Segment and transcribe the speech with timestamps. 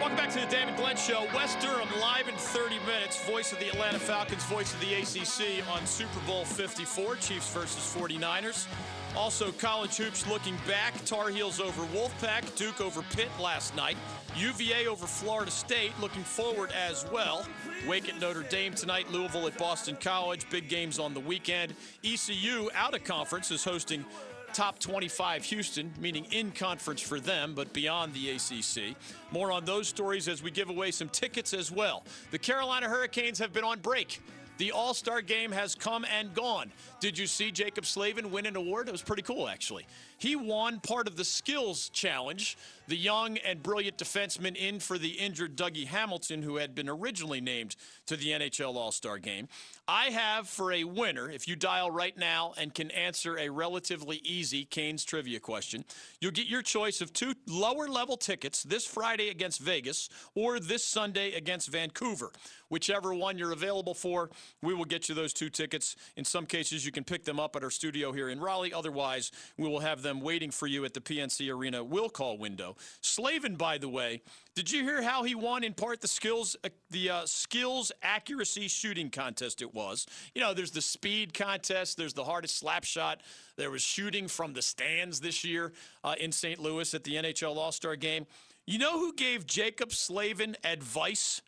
[0.00, 1.26] Welcome back to the David Glenn Show.
[1.34, 3.22] Wes Durham live in 30 minutes.
[3.26, 7.94] Voice of the Atlanta Falcons, voice of the ACC on Super Bowl 54, Chiefs versus
[7.94, 8.66] 49ers.
[9.14, 10.94] Also, college hoops looking back.
[11.04, 13.98] Tar Heels over Wolfpack, Duke over Pitt last night.
[14.36, 17.44] UVA over Florida State, looking forward as well.
[17.86, 20.48] Wake at Notre Dame tonight, Louisville at Boston College.
[20.48, 21.74] Big games on the weekend.
[22.02, 24.06] ECU out of conference is hosting
[24.54, 28.96] top 25 Houston, meaning in conference for them, but beyond the ACC.
[29.30, 32.04] More on those stories as we give away some tickets as well.
[32.30, 34.20] The Carolina Hurricanes have been on break.
[34.60, 36.70] The All Star game has come and gone.
[37.00, 38.88] Did you see Jaccob Slavin win an award?
[38.88, 39.86] It was pretty cool, actually.
[40.18, 42.58] He won part of the skills challenge.
[42.86, 47.40] The young and brilliant defenseman in for the injured Dougie Hamilton, who had been originally
[47.40, 49.48] named to the NHL All Star game.
[49.88, 54.20] I have for a winner, if you dial right now and can answer a relatively
[54.24, 55.86] easy Canes trivia question,
[56.20, 60.84] you'll get your choice of two lower level tickets this Friday against Vegas or this
[60.84, 62.30] Sunday against Vancouver.
[62.70, 64.30] Whichever one you're available for,
[64.62, 65.96] we will get you those two tickets.
[66.16, 68.72] In some cases, you can pick them up at our studio here in Raleigh.
[68.72, 72.76] Otherwise, we will have them waiting for you at the PNC Arena will call window.
[73.00, 74.22] Slavin, by the way,
[74.54, 78.68] did you hear how he won in part the skills uh, the uh, skills accuracy
[78.68, 80.06] shooting contest it was?
[80.34, 83.22] You know, there's the speed contest, there's the hardest slap shot.
[83.56, 85.72] There was shooting from the stands this year
[86.04, 86.60] uh, in St.
[86.60, 88.26] Louis at the NHL All-Star game.
[88.66, 91.42] You know who gave Jaccob Slavin advice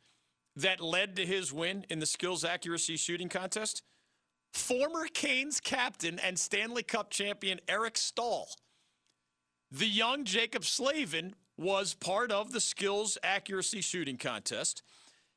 [0.56, 3.82] that led to his win in the skills accuracy shooting contest?
[4.52, 8.48] Former Canes captain and Stanley Cup champion Eric Staal.
[9.70, 14.82] The young Jaccob Slavin was part of the skills accuracy shooting contest,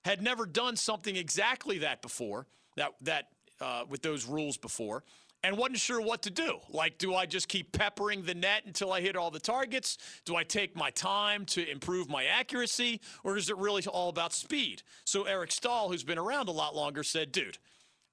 [0.04, 3.30] had never done something exactly that before, that, that
[3.62, 5.04] uh, with those rules before,
[5.46, 6.58] and wasn't sure what to do.
[6.72, 10.00] Like, do I just keep peppering the net until I hit all the targets?
[10.26, 13.00] Do I take my time to improve my accuracy?
[13.24, 14.82] Or is it really all about speed?
[15.04, 17.60] So Eric Staal, who's been around a lot longer, said, dude,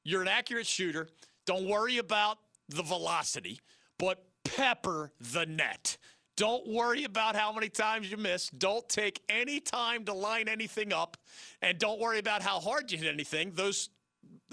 [0.04, 1.08] you're an accurate shooter.
[1.46, 2.36] Don't worry about
[2.68, 3.60] the velocity,
[3.98, 5.96] but pepper the net.
[6.36, 8.50] Don't worry about how many times you miss.
[8.50, 11.16] Don't take any time to line anything up.
[11.62, 13.52] And don't worry about how hard you hit anything.
[13.54, 13.88] Those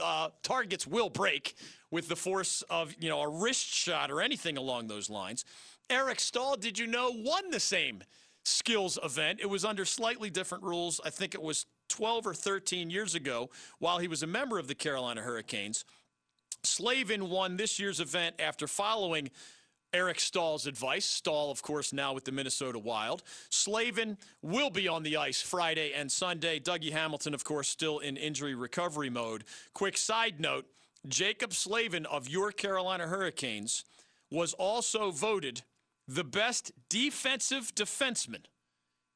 [0.02, 1.56] uh, targets will break
[1.92, 5.46] with the force of, you know, a wrist shot or anything along those lines.
[5.90, 8.04] Eric Staal, did you know, won the same
[8.44, 9.40] skills event.
[9.42, 11.00] It was under slightly different rules.
[11.04, 14.68] I think it was 12 or 13 years ago while he was a member of
[14.68, 15.86] the Carolina Hurricanes.
[16.64, 19.30] Slavin won this year's event after following
[19.94, 21.06] Eric Staal's advice.
[21.06, 23.24] Staal, of course, now with the Minnesota Wild.
[23.50, 26.60] Slavin will be on the ice Friday and Sunday.
[26.60, 29.46] Dougie Hamilton, of course, still in injury recovery mode.
[29.74, 30.66] Quick side note
[31.08, 33.86] Jaccob Slavin of your Carolina Hurricanes
[34.32, 35.64] was also voted
[36.08, 38.46] the best defensive defenseman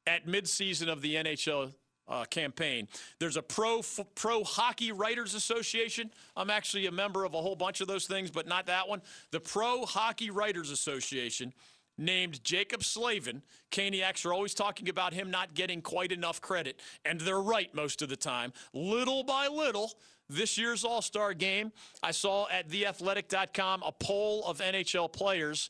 [0.06, 1.74] at midseason of the NHL
[2.08, 2.88] uh, campaign.
[3.20, 3.82] There's a pro
[4.16, 6.12] pro hockey writers association.
[6.36, 9.02] I'm actually a member of a whole bunch of those things, but not that one.
[9.32, 11.54] The Pro Hockey Writers Association
[11.98, 13.42] named Jaccob Slavin.
[13.72, 18.02] Caniacs are always talking about him not getting quite enough credit, and they're right most
[18.02, 18.52] of the time.
[18.74, 19.94] Little by little,
[20.34, 21.72] this year's All Star game,
[22.02, 25.70] I saw at theathletic.com a poll of NHL players.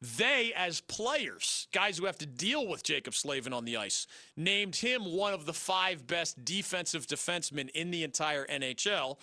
[0.00, 4.76] They, as players, guys who have to deal with Jaccob Slavin on the ice, named
[4.76, 9.18] him one of the five best defensive defensemen in the entire NHL.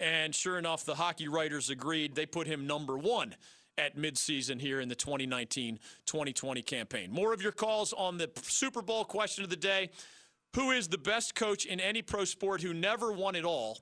[0.00, 2.14] And sure enough, the hockey writers agreed.
[2.14, 3.34] They put him number one
[3.78, 7.12] at midseason here in the 2019 2020 campaign.
[7.12, 9.90] More of your calls on the Super Bowl question of the day
[10.54, 13.78] Who is the best coach in any pro sport who never won it all?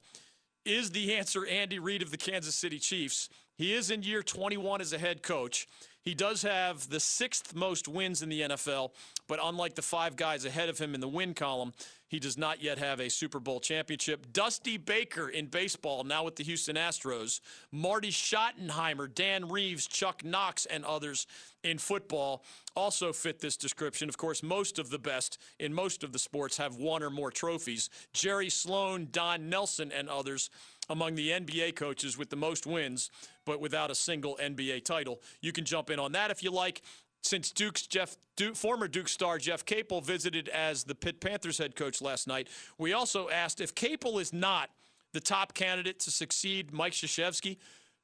[0.65, 3.29] Is the answer Andy Reid of the Kansas City Chiefs?
[3.57, 5.69] He is in year 21 as a head coach.
[6.05, 8.91] He does have the sixth most wins in the NFL,
[9.27, 11.73] but unlike the five guys ahead of him in the win column,
[12.09, 14.33] he does not yet have a Super Bowl championship.
[14.33, 17.41] Dusty Baker in baseball, now with the Houston Astros.
[17.73, 21.27] Marty Schottenheimer, Dan Reeves, Chuck Knox, and others
[21.65, 22.45] in football
[22.77, 24.09] also fit this description.
[24.09, 27.31] Of course, most of the best in most of the sports have one or more
[27.31, 27.89] trophies.
[28.13, 30.51] Jerry Sloan, Don Nelson, and others
[30.89, 33.11] among the NBA coaches with the most wins,
[33.45, 35.21] but without a single NBA title.
[35.41, 36.83] You can jump in on that if you like.
[37.23, 41.75] Since Duke's Jeff, Duke, former Duke star Jeff Capel visited as the Pitt Panthers head
[41.75, 44.71] coach last night, we also asked if Capel is not
[45.15, 47.57] the top candidate to succeed Mike Krzyzewski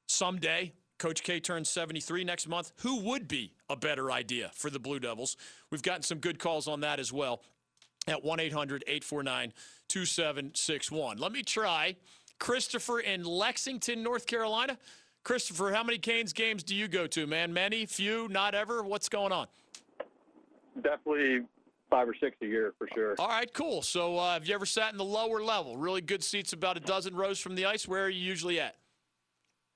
[0.07, 0.73] someday.
[0.99, 2.73] Coach K turns 73 next month.
[2.81, 5.37] Who would be a better idea for the Blue Devils?
[5.71, 7.43] We've gotten some good calls on that as well
[8.07, 9.53] at 1 800 849
[9.89, 11.19] 2761.
[11.19, 11.97] Let me try
[12.41, 14.77] Christopher in Lexington, North Carolina.
[15.23, 17.53] Christopher, how many Canes games do you go to, man?
[17.53, 18.83] Many, few, not ever?
[18.83, 19.47] What's going on?
[20.83, 21.43] Definitely
[21.91, 23.15] five or six a year for sure.
[23.19, 23.83] All right, cool.
[23.83, 25.77] So, uh, have you ever sat in the lower level?
[25.77, 27.87] Really good seats, about a dozen rows from the ice.
[27.87, 28.77] Where are you usually at?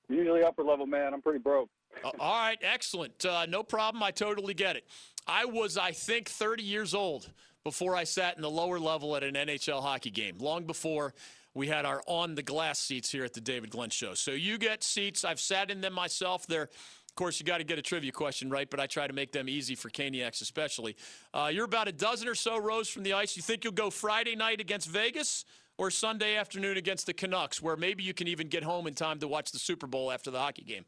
[0.09, 1.13] Usually upper level, man.
[1.13, 1.69] I'm pretty broke.
[2.03, 3.23] Uh, all right, excellent.
[3.23, 4.01] Uh, no problem.
[4.01, 4.87] I totally get it.
[5.27, 7.29] I was, I think, 30 years old
[7.63, 11.13] before I sat in the lower level at an NHL hockey game, long before
[11.55, 14.13] we had our on the glass seats here at the David Glenn Show.
[14.13, 15.25] So you get seats.
[15.25, 16.45] I've sat in them myself.
[16.45, 16.69] They're
[17.09, 19.31] of course, you got to get a trivia question right, but I try to make
[19.31, 20.97] them easy for Caniacs especially.
[21.33, 23.37] Uh, you're about a dozen or so rows from the ice.
[23.37, 25.45] You think you'll go Friday night against Vegas
[25.77, 29.19] or Sunday afternoon against the Canucks, where maybe you can even get home in time
[29.19, 30.83] to watch the Super Bowl after the hockey game?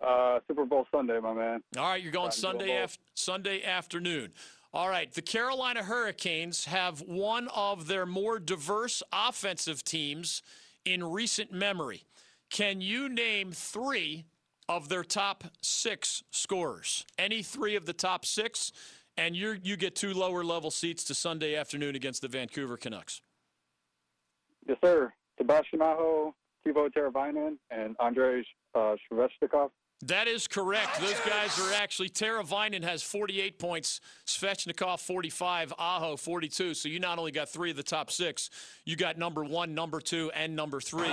[0.00, 1.62] Uh, Super Bowl Sunday, my man.
[1.76, 4.32] All right, you're going Sunday af- Sunday afternoon.
[4.74, 10.42] All right, the Carolina Hurricanes have one of their more diverse offensive teams
[10.84, 12.02] in recent memory.
[12.50, 14.24] Can you name three
[14.68, 17.04] of their top six scorers.
[17.18, 18.72] Any three of the top six,
[19.16, 23.20] and you you get two lower level seats to Sunday afternoon against the Vancouver Canucks.
[24.66, 25.12] Yes, sir.
[25.38, 26.34] Sebastian Aho,
[26.66, 28.44] Teuvo Teravainen, and Andrei
[28.74, 28.94] uh.
[30.02, 31.00] That is correct.
[31.00, 36.74] Those guys are actually Teravainen has 48 points, Svechnikov 45, Aho 42.
[36.74, 38.50] So you not only got three of the top six,
[38.84, 41.08] you got number one, number two, and number three.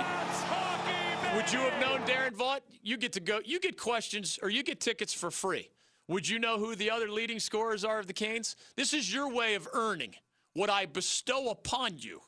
[1.34, 2.60] Would you have known Darren Vaught?
[2.82, 3.40] You get to go.
[3.44, 5.70] You get questions or you get tickets for free.
[6.08, 8.56] Would you know who the other leading scorers are of the Canes?
[8.76, 10.14] This is your way of earning
[10.54, 12.20] what I bestow upon you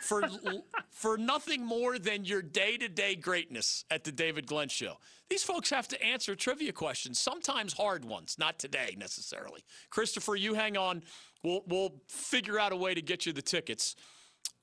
[0.00, 0.22] for
[0.90, 4.94] for nothing more than your day-to-day greatness at the David Glenn show.
[5.28, 9.62] These folks have to answer trivia questions, sometimes hard ones, not today necessarily.
[9.90, 11.02] Christopher, you hang on.
[11.42, 13.96] We'll we'll figure out a way to get you the tickets.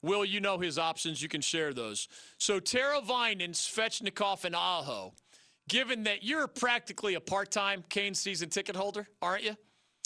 [0.02, 1.22] Will, you know his options.
[1.22, 2.10] You can share those.
[2.38, 5.14] So Teravainen, Svechnikov, and Aho,
[5.70, 9.56] given that you're practically a part-time Kane season ticket holder, aren't you?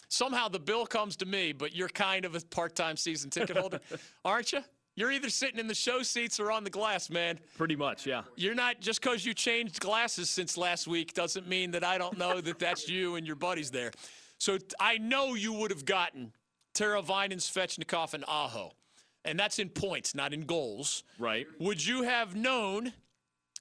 [0.10, 3.80] Somehow the bill comes to me, but you're kind of a part-time season ticket holder,
[4.26, 4.60] aren't you?
[4.96, 7.40] You're either sitting in the show seats or on the glass, man.
[7.56, 8.24] Pretty much, yeah.
[8.36, 12.18] You're not just because you changed glasses since last week doesn't mean that I don't
[12.18, 13.92] know that that's you and your buddies there.
[14.40, 16.34] So I know you would have gotten
[16.74, 18.74] Tara Teravainen, Svechnikov, and Aho
[19.28, 21.04] and that's in points, not in goals.
[21.20, 21.46] Right.
[21.60, 22.94] Would you have known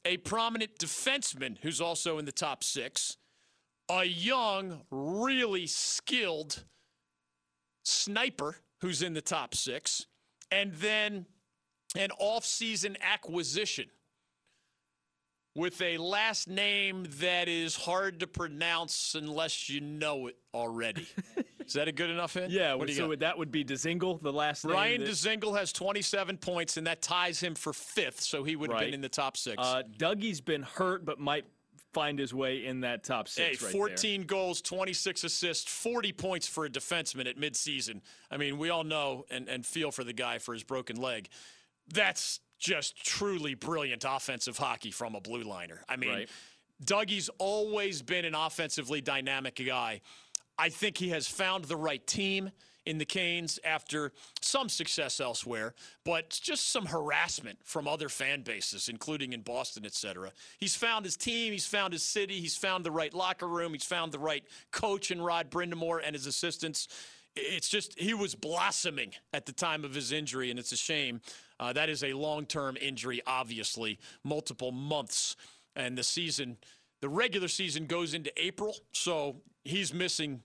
[0.04, 3.16] a prominent defenseman who's also in the top six,
[3.88, 6.64] a young, really skilled
[7.84, 10.06] sniper who's in the top six,
[10.50, 11.26] and then
[11.96, 13.86] an off-season acquisition
[15.54, 21.06] with a last name that is hard to pronounce unless you know it already.
[21.66, 22.52] Is that a good enough hint?
[22.52, 22.74] Yeah.
[22.74, 24.74] What so would, that would be Dzingel, the last name.
[24.74, 25.10] Ryan that...
[25.10, 28.86] Dzingel has 27 points, and that ties him for fifth, so he would have right.
[28.86, 29.56] been in the top six.
[29.58, 31.44] Uh, Dougie's been hurt, but might
[31.96, 33.64] find his way in that top six.
[33.64, 38.02] Hey, 14 goals, 26 assists, 40 points for a defenseman at midseason.
[38.30, 41.30] I mean, we all know and, and feel for the guy for his broken leg.
[41.88, 45.80] That's just truly brilliant offensive hockey from a blue liner.
[45.88, 46.28] I mean, right.
[46.84, 50.02] Dougie's always been an offensively dynamic guy.
[50.58, 52.50] I think he has found the right team
[52.86, 55.74] in the Canes after some success elsewhere,
[56.04, 60.30] but just some harassment from other fan bases, including in Boston, et cetera.
[60.58, 63.84] He's found his team, he's found his city, he's found the right locker room, he's
[63.84, 66.88] found the right coach in Rod Brind'Amour and his assistants.
[67.34, 71.20] It's just he was blossoming at the time of his injury, and it's a shame.
[71.60, 75.36] Uh, that is a long-term injury, obviously, multiple months,
[75.74, 76.56] and the season,
[77.02, 80.42] the regular season goes into April, so he's missing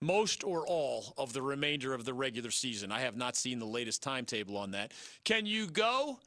[0.00, 2.90] most or all of the remainder of the regular season.
[2.90, 4.92] I have not seen the latest timetable on that.
[5.24, 6.18] Can you go?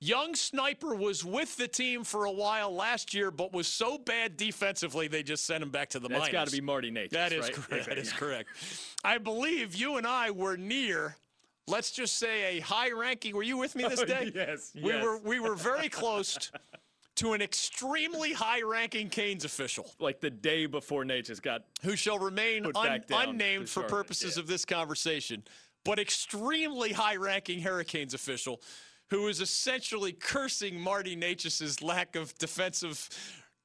[0.00, 4.36] Young Sniper was with the team for a while last year, but was so bad
[4.36, 6.32] defensively they just sent him back to the That's minors.
[6.32, 7.10] That's got to be Marty Necas.
[7.10, 7.52] That is right?
[7.52, 7.86] correct.
[7.88, 8.48] that is correct.
[9.02, 11.16] I believe you and I were near.
[11.66, 13.34] Let's just say a high ranking.
[13.34, 14.32] Were you with me this oh, day?
[14.34, 14.70] Oh, yes.
[14.74, 15.04] We yes.
[15.04, 15.18] were.
[15.18, 16.50] We were very close
[17.18, 22.64] to an extremely high-ranking Canes official, like the day before Necas got, who shall remain
[22.76, 24.42] un- unnamed for purposes yeah.
[24.42, 25.42] of this conversation,
[25.84, 28.60] but extremely high-ranking Hurricanes official,
[29.10, 33.08] who is essentially cursing Marty Necas's lack of defensive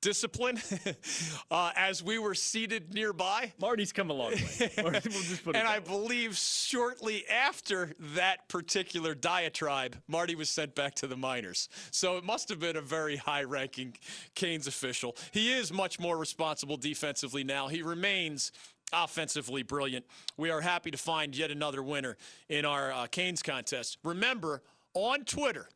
[0.04, 0.60] discipline
[1.52, 3.52] uh, as we were seated nearby.
[3.60, 4.72] Marty's come a long way.
[4.78, 11.16] we'll and I believe shortly after that particular diatribe, Marty was sent back to the
[11.16, 11.70] minors.
[11.92, 13.96] So it must have been a very high ranking
[14.36, 15.16] Canes official.
[15.32, 17.70] He is much more responsible defensively now.
[17.70, 18.52] He remains
[18.92, 20.06] offensively brilliant.
[20.38, 22.18] We are happy to find yet another winner
[22.50, 23.98] in our uh, Canes contest.
[24.04, 24.62] Remember,
[24.94, 25.70] on Twitter,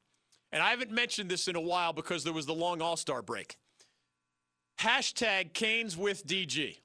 [0.51, 3.21] and I haven't mentioned this in a while because there was the long All Star
[3.21, 3.57] break.
[4.79, 6.77] Hashtag Canes with DG.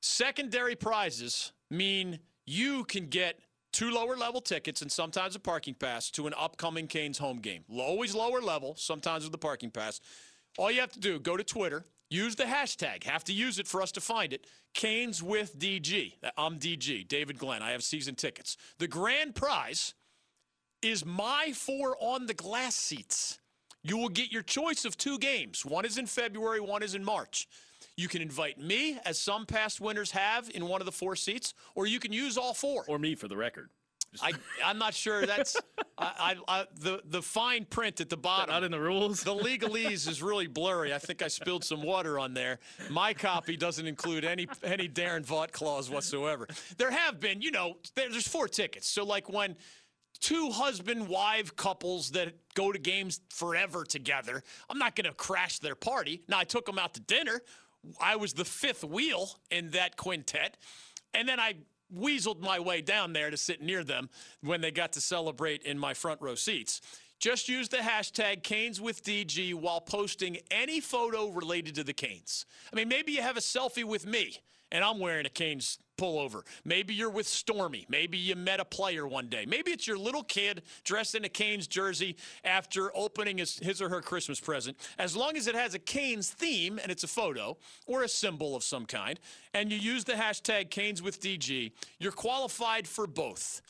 [0.00, 3.38] Secondary prizes mean you can get
[3.72, 7.62] two lower level tickets and sometimes a parking pass to an upcoming Canes home game.
[7.72, 10.00] Always lower level, sometimes with the parking pass.
[10.58, 13.68] All you have to do, go to Twitter, use the hashtag, have to use it
[13.68, 14.48] for us to find it.
[14.74, 16.14] Canes with DG.
[16.36, 17.62] I'm DG, David Glenn.
[17.62, 18.56] I have season tickets.
[18.78, 19.94] The grand prize
[20.82, 23.38] is my four on the glass seats.
[23.84, 25.64] You will get your choice of two games.
[25.64, 27.48] One is in February, one is in March.
[27.96, 31.52] You can invite me, as some past winners have, in one of the four seats,
[31.74, 32.84] or you can use all four.
[32.88, 33.70] Or me for the record.
[34.20, 35.56] I, I'm not sure that's
[35.96, 38.52] I, I, I, the the fine print at the bottom.
[38.52, 39.22] Not in the rules.
[39.22, 40.92] The legalese is really blurry.
[40.92, 42.58] I think I spilled some water on there.
[42.90, 46.46] My copy doesn't include any any Darren Vaught clause whatsoever.
[46.76, 48.86] There have been, you know, there's four tickets.
[48.86, 49.56] So like when
[50.20, 55.58] two husband wife couples that go to games forever together, I'm not going to crash
[55.58, 56.22] their party.
[56.28, 57.42] Now I took them out to dinner.
[58.00, 60.56] I was the fifth wheel in that quintet.
[61.14, 61.54] And then I
[61.94, 64.08] weaseled my way down there to sit near them
[64.40, 66.80] when they got to celebrate in my front row seats.
[67.18, 72.46] Just use the hashtag Canes with DG while posting any photo related to the Canes.
[72.72, 74.38] I mean, maybe you have a selfie with me
[74.72, 76.42] and I'm wearing a Canes pullover.
[76.64, 77.86] Maybe you're with Stormy.
[77.88, 79.44] Maybe you met a player one day.
[79.46, 83.90] Maybe it's your little kid dressed in a Canes jersey after opening his, his or
[83.90, 84.76] her Christmas present.
[84.98, 88.56] As long as it has a Canes theme and it's a photo or a symbol
[88.56, 89.20] of some kind,
[89.54, 93.60] and you use the hashtag Canes with DG, you're qualified for both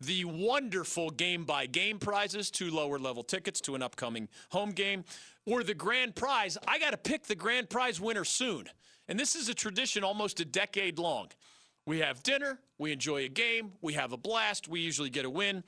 [0.00, 5.04] the wonderful game by game prizes, two lower level tickets to an upcoming home game,
[5.44, 6.56] or the grand prize.
[6.66, 8.68] I got to pick the grand prize winner soon.
[9.12, 11.28] And this is a tradition almost a decade long.
[11.84, 15.30] We have dinner, we enjoy a game, we have a blast, we usually get a
[15.30, 15.64] win.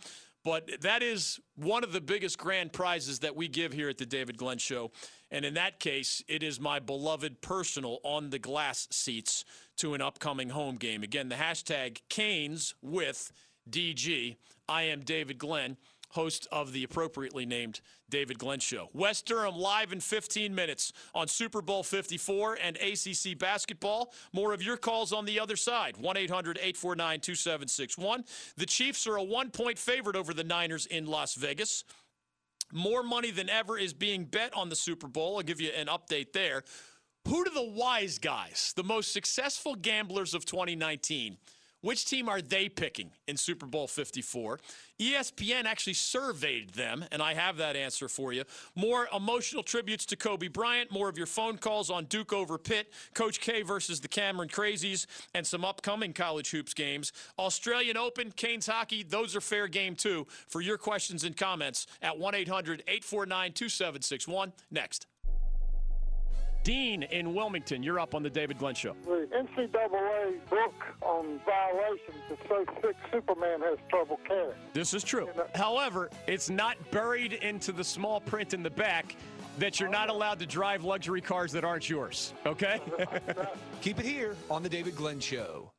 [0.47, 4.07] But that is one of the biggest grand prizes that we give here at the
[4.07, 4.93] David Glenn Show.
[5.31, 9.45] And in that case, it is my beloved personal on the glass seats
[9.77, 11.03] to an upcoming home game.
[11.03, 13.31] Again, the hashtag Canes with
[13.69, 14.37] DG.
[14.71, 15.77] I am David Glenn
[16.14, 18.88] host of the appropriately named David Glenn Show.
[18.92, 24.12] Wes Durham live in 15 minutes on Super Bowl 54 and ACC basketball.
[24.33, 28.25] More of your calls on the other side 1 800 849 2761.
[28.56, 31.85] The Chiefs are a one point favorite over the Niners in Las Vegas.
[32.73, 35.37] More money than ever is being bet on the Super Bowl.
[35.37, 36.62] I'll give you an update there.
[37.28, 41.38] Who do the wise guys, the most successful gamblers of 2019,
[41.85, 44.59] which team are they picking in Super Bowl 54?
[44.99, 48.45] ESPN actually surveyed them, and I have that answer for you.
[48.75, 52.91] More emotional tributes to Kobe Bryant, more of your phone calls on Duke over Pitt,
[53.12, 57.12] Coach K versus the Cameron Crazies, and some upcoming college hoops games.
[57.38, 60.26] Australian Open, Canes hockey, those are fair game too.
[60.49, 64.53] For your questions and comments at 1 800 849 2761.
[64.71, 65.07] Next.
[66.64, 68.97] Dean in Wilmington, you're up on the David Glenn Show.
[69.04, 74.54] The NCAA book on violations is so thick Superman has trouble carrying.
[74.73, 75.28] This is true.
[75.54, 79.14] However, it's not buried into the small print in the back
[79.59, 80.16] that you're not oh.
[80.16, 82.33] allowed to drive luxury cars that aren't yours.
[82.47, 82.80] Okay?
[83.83, 85.71] Keep it here on the David Glenn Show.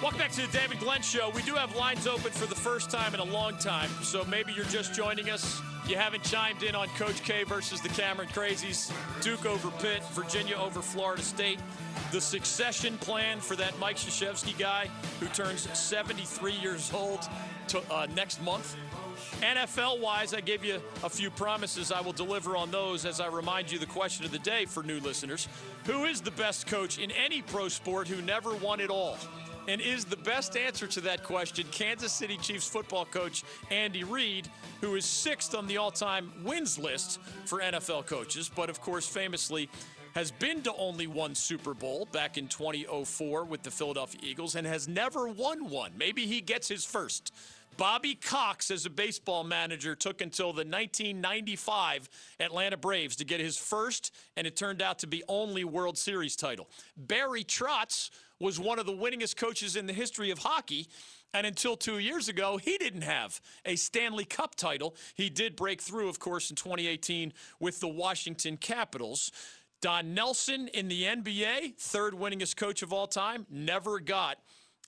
[0.00, 1.30] Welcome back to the David Glenn Show.
[1.34, 4.52] We do have lines open for the first time in a long time, so maybe
[4.52, 5.60] you're just joining us.
[5.86, 10.56] You haven't chimed in on Coach K versus the Cameron Crazies, Duke over Pitt, Virginia
[10.56, 11.58] over Florida State,
[12.10, 14.88] the succession plan for that Mike Krzyzewski guy
[15.20, 17.28] who turns 73 years old
[17.68, 18.76] to, uh, next month.
[19.42, 21.92] NFL wise, I gave you a few promises.
[21.92, 24.82] I will deliver on those as I remind you the question of the day for
[24.82, 25.48] new listeners
[25.84, 29.18] Who is the best coach in any pro sport who never won it all?
[29.66, 34.48] And is the best answer to that question Kansas City Chiefs football coach Andy Reid,
[34.80, 39.06] who is sixth on the all time wins list for NFL coaches, but of course,
[39.06, 39.70] famously,
[40.14, 44.66] has been to only one Super Bowl back in 2004 with the Philadelphia Eagles and
[44.66, 45.92] has never won one.
[45.98, 47.32] Maybe he gets his first.
[47.76, 53.56] Bobby Cox, as a baseball manager, took until the 1995 Atlanta Braves to get his
[53.56, 56.68] first, and it turned out to be only World Series title.
[56.96, 58.10] Barry Trotz
[58.40, 60.88] was one of the winningest coaches in the history of hockey.
[61.32, 64.94] And until two years ago, he didn't have a Stanley Cup title.
[65.14, 69.32] He did break through, of course, in 2018 with the Washington Capitals.
[69.80, 74.38] Don Nelson in the NBA, third winningest coach of all time, never got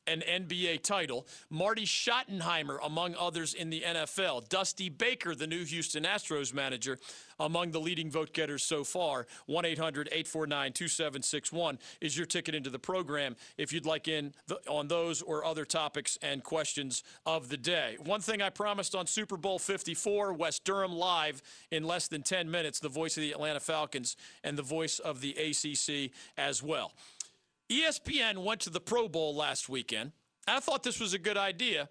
[0.06, 1.26] an NBA title.
[1.50, 4.48] Marty Schottenheimer, among others in the NFL.
[4.48, 6.98] Dusty Baker, the new Houston Astros manager,
[7.38, 9.26] among the leading vote getters so far.
[9.46, 14.56] 1 800 849 2761 is your ticket into the program if you'd like in the,
[14.68, 17.96] on those or other topics and questions of the day.
[18.04, 22.50] One thing I promised on Super Bowl 54, Wes Durham live in less than 10
[22.50, 26.92] minutes, the voice of the Atlanta Falcons and the voice of the ACC as well.
[27.70, 30.12] ESPN went to the Pro Bowl last weekend.
[30.46, 31.88] I thought this was a good idea.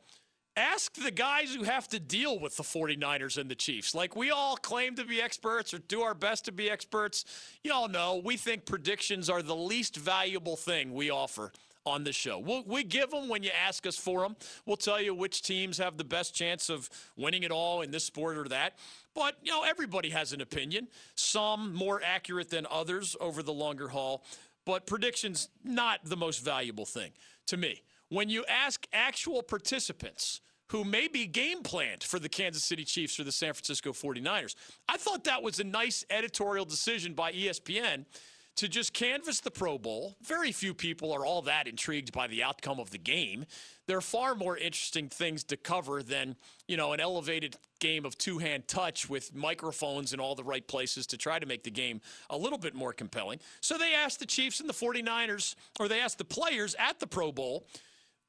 [0.58, 3.94] Ask the guys who have to deal with the 49ers and the Chiefs.
[3.94, 7.26] Like we all claim to be experts or do our best to be experts.
[7.62, 11.52] You all know we think predictions are the least valuable thing we offer
[11.86, 12.40] on the show.
[12.40, 14.38] We'll, we give them when you ask us for them.
[14.66, 18.06] We'll tell you which teams have the best chance of winning it all in this
[18.06, 18.78] sport or that.
[19.14, 23.90] But, you know, everybody has an opinion, some more accurate than others over the longer
[23.90, 24.24] haul.
[24.66, 27.12] But predictions, not the most valuable thing
[27.48, 27.84] to me.
[28.10, 33.20] When you ask actual participants who may be game planned for the Kansas City Chiefs
[33.20, 34.56] or the San Francisco 49ers,
[34.90, 38.06] I thought that was a nice editorial decision by ESPN
[38.56, 40.16] to just canvass the Pro Bowl.
[40.22, 43.46] Very few people are all that intrigued by the outcome of the game.
[43.88, 46.36] There are far more interesting things to cover than,
[46.68, 51.06] you know, an elevated game of two-hand touch with microphones in all the right places
[51.08, 53.40] to try to make the game a little bit more compelling.
[53.62, 57.08] So they asked the Chiefs and the 49ers, or they asked the players at the
[57.08, 57.68] Pro Bowl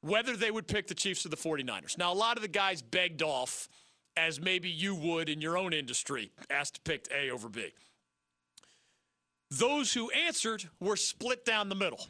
[0.00, 1.96] whether they would pick the Chiefs or the 49ers.
[1.96, 3.68] Now, a lot of the guys begged off,
[4.16, 7.72] as maybe you would in your own industry, asked to pick A over B.
[9.50, 12.06] Those who answered were split down the middle.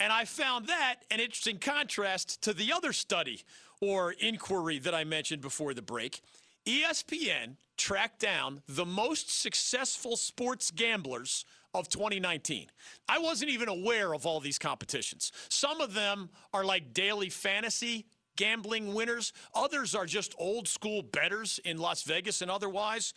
[0.00, 3.42] And I found that an interesting contrast to the other study
[3.80, 6.20] or inquiry that I mentioned before the break.
[6.66, 12.68] ESPN tracked down the most successful sports gamblers of 2019.
[13.08, 15.32] I wasn't even aware of all these competitions.
[15.48, 21.60] Some of them are like daily fantasy gambling winners, others are just old school betters
[21.64, 23.14] in Las Vegas and otherwise.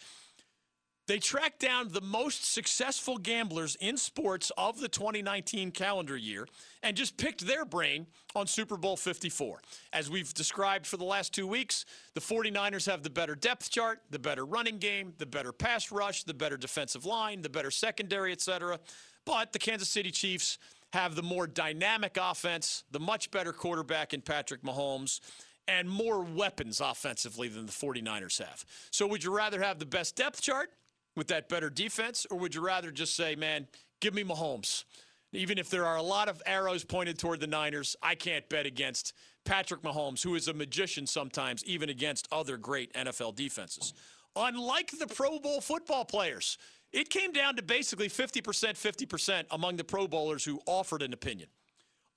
[1.07, 6.47] They tracked down the most successful gamblers in sports of the 2019 calendar year
[6.81, 9.61] and just picked their brain on Super Bowl 54.
[9.93, 11.85] As we've described for the last two weeks,
[12.15, 16.23] the 49ers have the better depth chart, the better running game, the better pass rush,
[16.23, 18.79] the better defensive line, the better secondary, etc.
[19.25, 20.57] But the Kansas City Chiefs
[20.93, 25.19] have the more dynamic offense, the much better quarterback in Patrick Mahomes,
[25.67, 28.65] and more weapons offensively than the 49ers have.
[28.89, 30.71] So would you rather have the best depth chart?
[31.15, 33.67] With that better defense, or would you rather just say, man,
[34.01, 34.83] give me Mahomes?
[35.31, 38.65] Even if there are a lot of arrows pointed toward the Niners, I can't bet
[38.65, 43.93] against Patrick Mahomes, who is a magician sometimes, even against other great NFL defenses.
[44.35, 46.57] Unlike the Pro Bowl football players,
[46.91, 51.49] it came down to basically 50%, 50% among the Pro Bowlers who offered an opinion.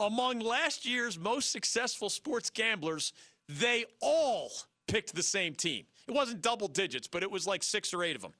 [0.01, 3.13] Among last year's most successful sports gamblers,
[3.49, 4.53] they all
[4.87, 5.85] picked the same team.
[6.07, 8.33] It wasn't double digits, but it was like six or eight of them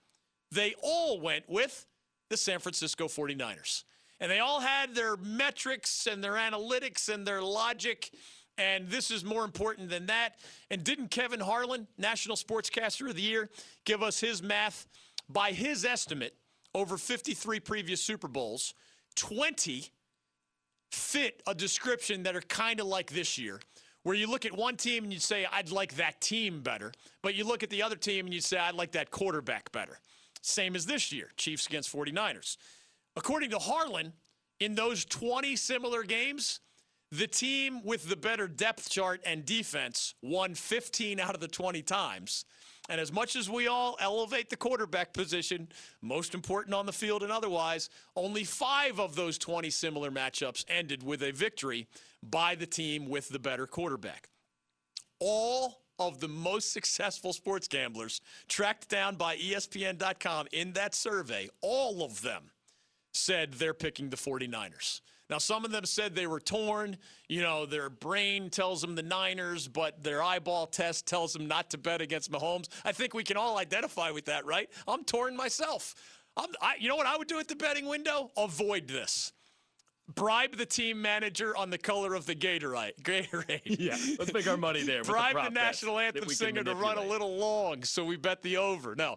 [0.51, 1.87] they all went with
[2.31, 3.85] the San Francisco 49ers.
[4.21, 8.11] And they all had their metrics and their analytics and their logic.
[8.57, 10.35] And this is more important than that.
[10.71, 13.49] And didn't Kevin Harlan, National Sportscaster of the Year,
[13.85, 14.87] give us his math?
[15.31, 16.35] By his estimate,
[16.75, 18.73] over 53 previous Super Bowls,
[19.17, 19.91] 20
[20.91, 23.61] fit a description that are kind of like this year,
[24.05, 26.93] where you look at one team and you say, I'd like that team better.
[27.23, 29.99] But you look at the other team and you say, I'd like that quarterback better.
[30.43, 32.57] Same as this year, Chiefs against 49ers.
[33.17, 34.13] According to Harlan,
[34.61, 36.61] in those 20 similar games,
[37.11, 41.83] the team with the better depth chart and defense won 15 out of the 20
[41.83, 42.45] times.
[42.91, 45.69] And as much as we all elevate the quarterback position,
[46.01, 51.03] most important on the field and otherwise, only five of those 20 similar matchups ended
[51.03, 51.87] with a victory
[52.23, 54.29] by the team with the better quarterback.
[55.21, 62.03] All of the most successful sports gamblers tracked down by ESPN.com in that survey, all
[62.03, 62.51] of them
[63.13, 65.01] said they're picking the 49ers.
[65.31, 66.97] Now, some of them said they were torn.
[67.29, 71.71] You know, their brain tells them the Niners, but their eyeball test tells them not
[71.71, 72.69] to bet against Mahomes.
[72.85, 74.71] I think we can all identify with that, right?
[74.87, 75.95] I'm torn myself.
[76.37, 78.31] I'm, I, you know what I would do at the betting window?
[78.39, 79.33] Avoid this
[80.15, 82.97] bribe the team manager on the color of the Gatorade.
[83.03, 83.61] Gatorade.
[83.65, 85.03] Yeah, let's make our money there.
[85.03, 88.57] bribe the, the national anthem singer to run a little long so we bet the
[88.57, 88.95] over.
[88.95, 89.17] No.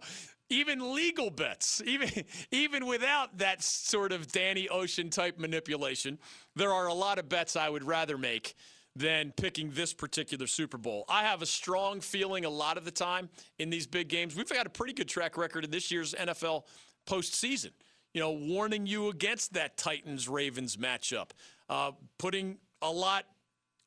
[0.49, 2.09] Even legal bets, even
[2.51, 6.19] even without that sort of Danny Ocean type manipulation,
[6.55, 8.55] there are a lot of bets I would rather make
[8.93, 11.05] than picking this particular Super Bowl.
[11.07, 14.35] I have a strong feeling a lot of the time in these big games.
[14.35, 16.63] We've got a pretty good track record in this year's NFL
[17.07, 17.71] postseason
[18.13, 21.31] you know, warning you against that Titans Ravens matchup,
[21.69, 23.25] uh, putting a lot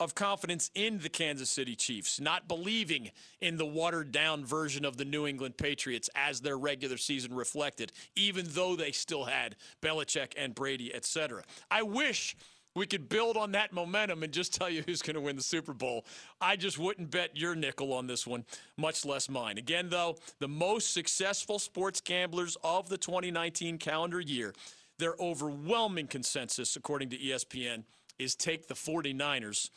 [0.01, 3.11] of confidence in the Kansas City Chiefs, not believing
[3.41, 7.93] in the watered down version of the New England Patriots as their regular season reflected,
[8.17, 11.45] even though they still had Belichick and Brady, et cetera.
[11.71, 12.35] I wish
[12.75, 15.43] we could build on that momentum and just tell you who's going to win the
[15.43, 16.05] Super Bowl.
[16.41, 18.45] I just wouldn't bet your nickel on this one,
[18.77, 19.59] much less mine.
[19.59, 24.55] Again, though, the most successful sports gamblers of the 2019 calendar year,
[24.99, 27.85] their overwhelming consensus, according to ESPN,
[28.19, 29.71] is take the 49ers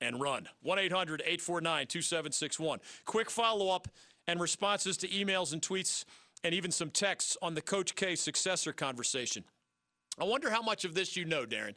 [0.00, 0.48] and run.
[0.62, 2.80] 1 800 849 2761.
[3.04, 3.88] Quick follow up
[4.26, 6.04] and responses to emails and tweets
[6.44, 9.44] and even some texts on the Coach K successor conversation.
[10.20, 11.74] I wonder how much of this you know, Darren,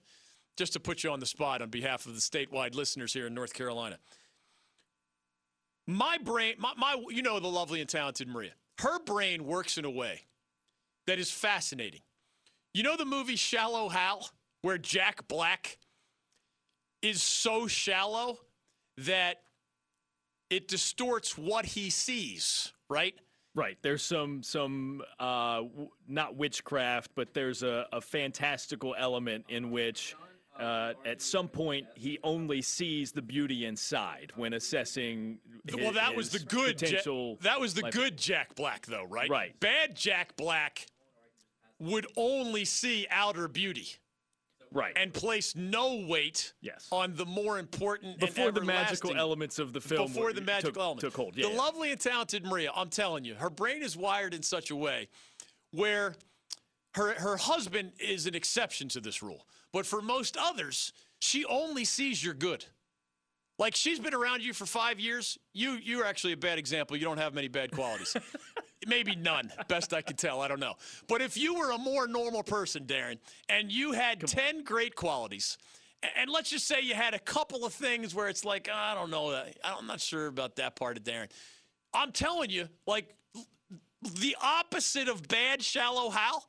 [0.58, 3.34] just to put you on the spot on behalf of the statewide listeners here in
[3.34, 3.98] North Carolina.
[5.88, 9.86] My brain, my, my you know, the lovely and talented Maria, her brain works in
[9.86, 10.22] a way
[11.08, 12.02] that is fascinating.
[12.74, 14.30] You know the movie Shallow Hal,
[14.62, 15.78] where Jack Black
[17.02, 18.40] is so shallow
[18.98, 19.42] that
[20.50, 23.14] it distorts what he sees, right?
[23.54, 23.78] Right.
[23.82, 30.16] There's some some uh, w- not witchcraft, but there's a, a fantastical element in which
[30.60, 35.40] uh, at some point he only sees the beauty inside when assessing.
[35.74, 36.82] well, that was the his good.
[36.82, 39.30] Ja- that was the life- good Jack Black, though, right?
[39.30, 39.60] Right.
[39.60, 40.86] Bad Jack Black
[41.80, 43.90] would only see outer beauty
[44.72, 44.94] Right.
[44.96, 46.88] and place no weight Yes.
[46.92, 50.08] on the more important before and the magical elements of the film.
[50.08, 51.02] before the magical took, element.
[51.02, 51.36] took hold.
[51.36, 51.48] Yeah.
[51.48, 51.58] the yeah.
[51.58, 55.10] lovely and talented Maria, I'm telling you, her brain is wired in such a way
[55.72, 56.16] where
[56.94, 59.46] her her husband is an exception to this rule.
[59.76, 62.64] But for most others, she only sees your good.
[63.60, 65.38] Like she's been around you for five years.
[65.52, 66.96] You you're actually a bad example.
[66.96, 68.16] You don't have many bad qualities.
[68.88, 70.40] Maybe none, best I can tell.
[70.40, 70.76] I don't know.
[71.10, 73.18] But if you were a more normal person, Darren,
[73.50, 75.58] and you had 10 great qualities,
[76.18, 79.12] and let's just say you had a couple of things where it's like, I don't
[79.12, 81.30] know, uh, I'm not sure about that part of Darren.
[81.94, 83.14] I'm telling you, like
[84.22, 86.46] the opposite of bad, shallow Hal.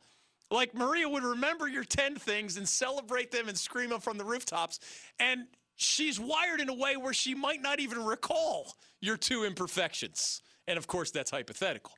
[0.50, 4.24] Like Maria would remember your 10 things and celebrate them and scream them from the
[4.24, 4.78] rooftops.
[5.18, 10.40] And she's wired in a way where she might not even recall your two imperfections.
[10.68, 11.92] And of course, that's hypothetical.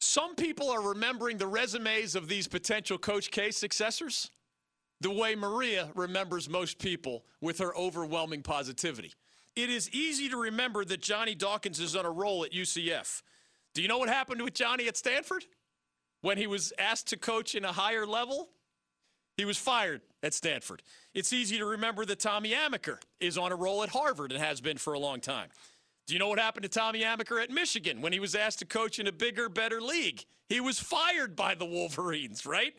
[0.00, 4.30] Some people are remembering the resumes of these potential Coach K successors
[5.00, 9.14] the way Maria remembers most people with her overwhelming positivity.
[9.56, 13.22] It is easy to remember that Johnny Dawkins is on a roll at UCF.
[13.74, 15.44] Do you know what happened with Johnny at Stanford?
[16.22, 18.50] When he was asked to coach in a higher level,
[19.36, 20.82] he was fired at Stanford.
[21.14, 24.60] It's easy to remember that Tommy Amaker is on a roll at Harvard and has
[24.60, 25.48] been for a long time.
[26.06, 28.64] Do you know what happened to Tommy Amaker at Michigan when he was asked to
[28.64, 30.24] coach in a bigger, better league?
[30.48, 32.74] He was fired by the Wolverines, right?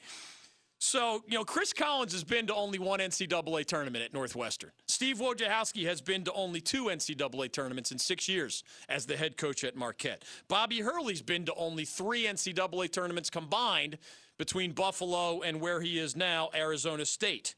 [0.83, 4.71] So, you know, Chris Collins has been to only one NCAA tournament at Northwestern.
[4.87, 9.37] Steve Wojciechowski has been to only two NCAA tournaments in six years as the head
[9.37, 10.25] coach at Marquette.
[10.47, 13.99] Bobby Hurley's been to only three NCAA tournaments combined
[14.39, 17.53] between Buffalo and where he is now, Arizona State.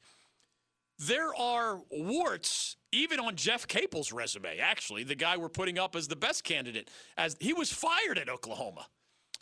[1.00, 6.10] There are warts even on Jeff Capel's resume, actually, the guy we're putting up as
[6.10, 8.86] the best candidate, as he was fired at Oklahoma.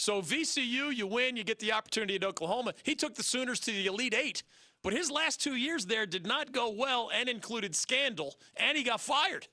[0.02, 2.74] So VCU, you win, you get the opportunity at Oklahoma.
[2.82, 4.42] He took the Sooners to the Elite Eight,
[4.82, 8.84] but his last two years there did not go well and included scandal, and he
[8.84, 9.48] got fired.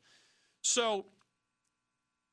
[0.62, 1.04] So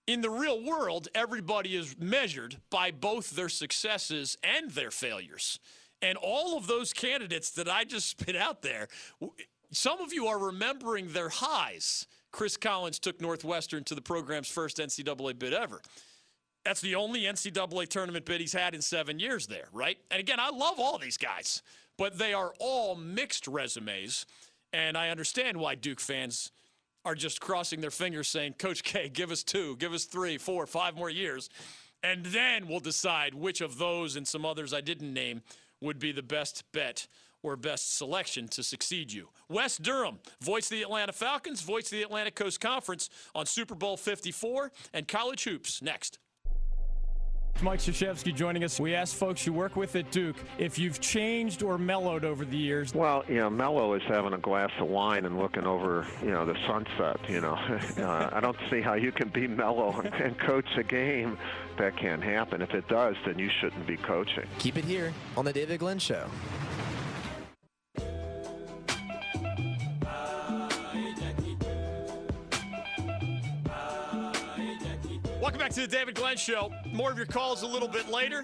[0.08, 5.60] in the real world, everybody is measured by both their successes and their failures.
[6.02, 8.88] And all of those candidates that I just spit out there,
[9.72, 12.08] some of you are remembering their highs.
[12.32, 15.82] Chris Collins took Northwestern to the program's first NCAA bid ever.
[16.66, 20.00] That's the only NCAA tournament bid he's had in seven years there, right?
[20.10, 21.62] And again, I love all these guys,
[21.96, 24.26] but they are all mixed resumes.
[24.74, 26.52] And I understand why Duke fans
[27.06, 30.66] are just crossing their fingers saying, Coach K, give us two, give us three, four,
[30.66, 31.52] five more years.
[32.02, 35.44] And then we'll decide which of those and some others I didn't name
[35.82, 37.08] would be the best bet
[37.44, 39.30] or best selection to succeed you.
[39.50, 43.76] Wes Durham, voice of the Atlanta Falcons, voice of the Atlantic Coast Conference on Super
[43.76, 46.18] Bowl 54 and college hoops next.
[47.62, 48.80] Mike Krzyzewski joining us.
[48.80, 52.58] We asked folks you work with at Duke if you've changed or mellowed over the
[52.58, 52.94] years.
[52.94, 56.46] Well, you know, mellow is having a glass of wine and looking over, you know,
[56.46, 57.18] the sunset.
[57.30, 57.54] You know,
[57.98, 61.38] uh, I don't see how you can be mellow and, and coach a game.
[61.78, 62.62] That can't happen.
[62.62, 64.48] If it does, then you shouldn't be coaching.
[64.60, 66.30] Keep it here on the David Glenn Show.
[75.56, 76.70] Welcome back to the David Glenn Show.
[76.92, 78.44] More of your calls a little bit later.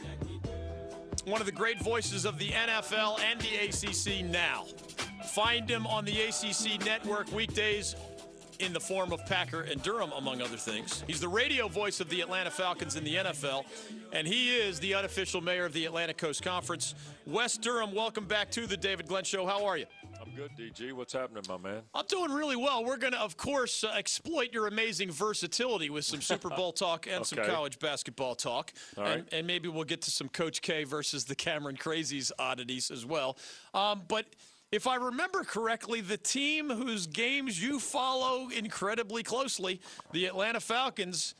[1.26, 4.64] One of the great voices of the NFL and the ACC now.
[5.34, 7.98] Find him on the ACC network weekdays
[8.60, 11.04] in the form of Packer and Durham, among other things.
[11.06, 13.66] He's the radio voice of the Atlanta Falcons in the NFL,
[14.14, 16.96] and he is the unofficial mayor of the Atlantic Coast Conference.
[17.28, 19.46] Wes Durham, welcome back to the David Glenn Show.
[19.46, 19.86] How are you?
[20.32, 20.94] I'm good, DG.
[20.94, 21.82] What's happening, my man?
[21.94, 22.86] I'm doing really well.
[22.86, 27.08] We're going to, of course, uh, exploit your amazing versatility with some Super Bowl talk
[27.08, 28.72] and some college basketball talk.
[28.98, 29.34] All and, right.
[29.34, 33.38] and maybe we'll get to some Coach K versus the Cameron Crazies oddities as well.
[33.74, 34.26] Um, but
[34.72, 39.82] if I remember correctly, the team whose games you follow incredibly closely,
[40.14, 41.36] the Atlanta Falcons,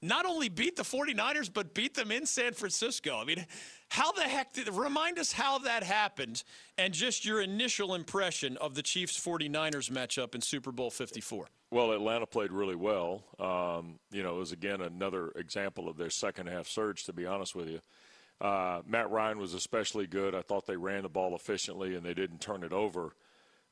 [0.00, 3.18] not only beat the 49ers, but beat them in San Francisco.
[3.18, 3.44] I mean,
[3.88, 6.44] how the heck did remind us how that happened
[6.76, 11.46] and just your initial impression of the Chiefs 49ers matchup in Super Bowl 54?
[11.70, 13.24] Well, Atlanta played really well.
[13.38, 17.04] Um, you know, it was again another example of their second half surge.
[17.04, 17.80] To be honest with you,
[18.40, 20.34] uh, Matt Ryan was especially good.
[20.34, 23.12] I thought they ran the ball efficiently and they didn't turn it over.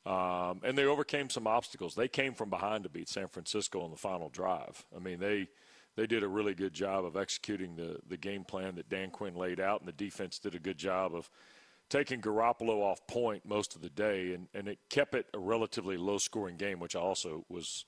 [0.05, 1.95] Um, and they overcame some obstacles.
[1.95, 4.85] They came from behind to beat San Francisco on the final drive.
[4.95, 5.49] I mean, they
[5.97, 9.35] they did a really good job of executing the the game plan that Dan Quinn
[9.35, 11.31] laid out, and the defense did a good job of
[11.89, 15.97] taking Garoppolo off point most of the day, and, and it kept it a relatively
[15.97, 17.85] low scoring game, which I also was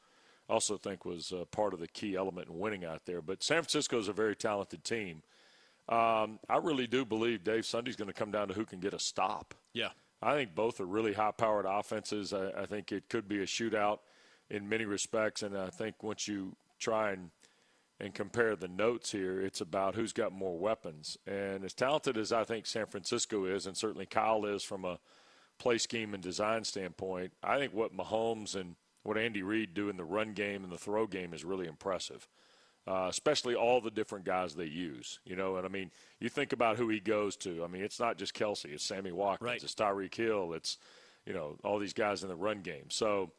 [0.49, 3.21] also think was uh, part of the key element in winning out there.
[3.21, 5.23] But San Francisco is a very talented team.
[5.89, 8.95] Um, I really do believe Dave Sunday's going to come down to who can get
[8.95, 9.55] a stop.
[9.73, 9.91] Yeah.
[10.23, 12.33] I think both are really high-powered offenses.
[12.33, 13.99] I, I think it could be a shootout
[14.51, 17.31] in many respects, and I think once you try and
[18.01, 21.19] and compare the notes here, it's about who's got more weapons.
[21.27, 24.99] And as talented as I think San Francisco is, and certainly Kyle is from a
[25.59, 29.97] play scheme and design standpoint, I think what Mahomes and what Andy Reid do in
[29.97, 32.29] the run game and the throw game is really impressive.
[32.87, 35.57] Uh, especially all the different guys they use, you know.
[35.57, 37.63] And I mean, you think about who he goes to.
[37.63, 39.63] I mean, it's not just Kelce; it's Sammy Watkins, Right.
[39.63, 40.79] it's Tyreek Hill, it's
[41.27, 42.89] you know all these guys in the run game.
[42.89, 43.31] So,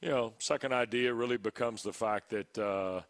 [0.00, 3.02] you know, second idea really becomes the fact that uh,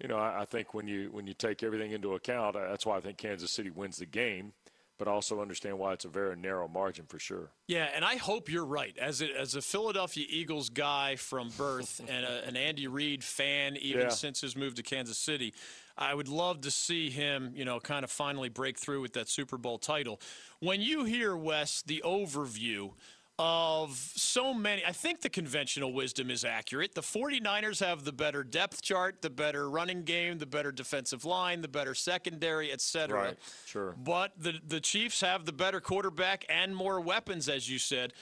[0.00, 2.86] you know I, I think when you when you take everything into account, uh, that's
[2.86, 4.52] why I think Kansas City wins the game,
[4.98, 7.50] but also understand why it's a very narrow margin for sure.
[7.66, 8.96] Yeah, and I hope you're right.
[8.98, 13.76] As a, as a Philadelphia Eagles guy from birth and a, an Andy Reid fan,
[13.76, 14.08] even Yeah.
[14.08, 15.52] since his move to Kansas City,
[15.96, 19.28] I would love to see him, you know, kind of finally break through with that
[19.28, 20.20] Super Bowl title.
[20.60, 22.92] When you hear Wes the overview
[23.38, 26.94] of so many, I think the conventional wisdom is accurate.
[26.94, 31.60] The 49ers have the better depth chart, the better running game, the better defensive line,
[31.60, 33.20] the better secondary, et cetera.
[33.20, 33.94] Right, sure.
[34.02, 38.12] But the the Chiefs have the better quarterback and more weapons, as you said.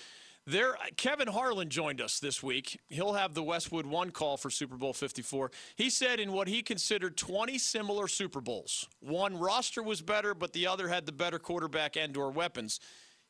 [0.48, 2.78] There, Kevin Harlan joined us this week.
[2.88, 5.50] He'll have the Westwood One call for Super Bowl 54.
[5.74, 10.52] He said in what he considered 20 similar Super Bowls, one roster was better, but
[10.52, 12.78] the other had the better quarterback and/or weapons.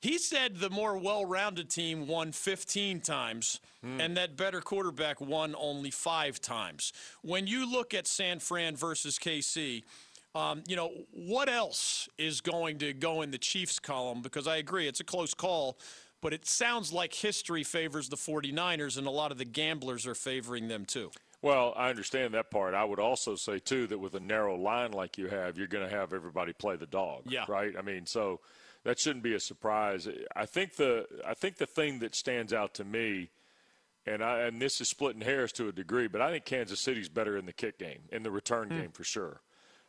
[0.00, 5.90] He said the more well-rounded team won 15 times, and that better quarterback won only
[5.90, 6.92] five times.
[7.22, 9.84] When you look at San Fran versus KC,
[10.34, 14.22] um, you know, what else is going to go in the Chiefs column?
[14.22, 15.78] Because I agree, it's a close call,
[16.20, 20.14] but it sounds like history favors the 49ers, and a lot of the gamblers are
[20.14, 21.10] favoring them too.
[21.42, 22.74] Well, I understand that part.
[22.74, 25.88] I would also say too that with a narrow line like you have, you're going
[25.88, 27.22] to have everybody play the dog.
[27.28, 27.44] Yeah.
[27.48, 27.74] Right.
[27.78, 28.40] I mean, so
[28.86, 30.08] that shouldn't be a surprise.
[30.36, 33.30] I think the I think the thing that stands out to me,
[34.06, 37.08] and I and this is splitting hairs to a degree, but I think Kansas City's
[37.08, 39.40] better in the kick game, in the return game for sure.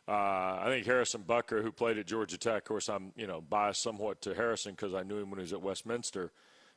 [0.08, 3.40] Uh, I think Harrison Butker, who played at Georgia Tech, of course, I'm you know
[3.40, 6.32] biased somewhat to Harrison because I knew him when he was at Westminster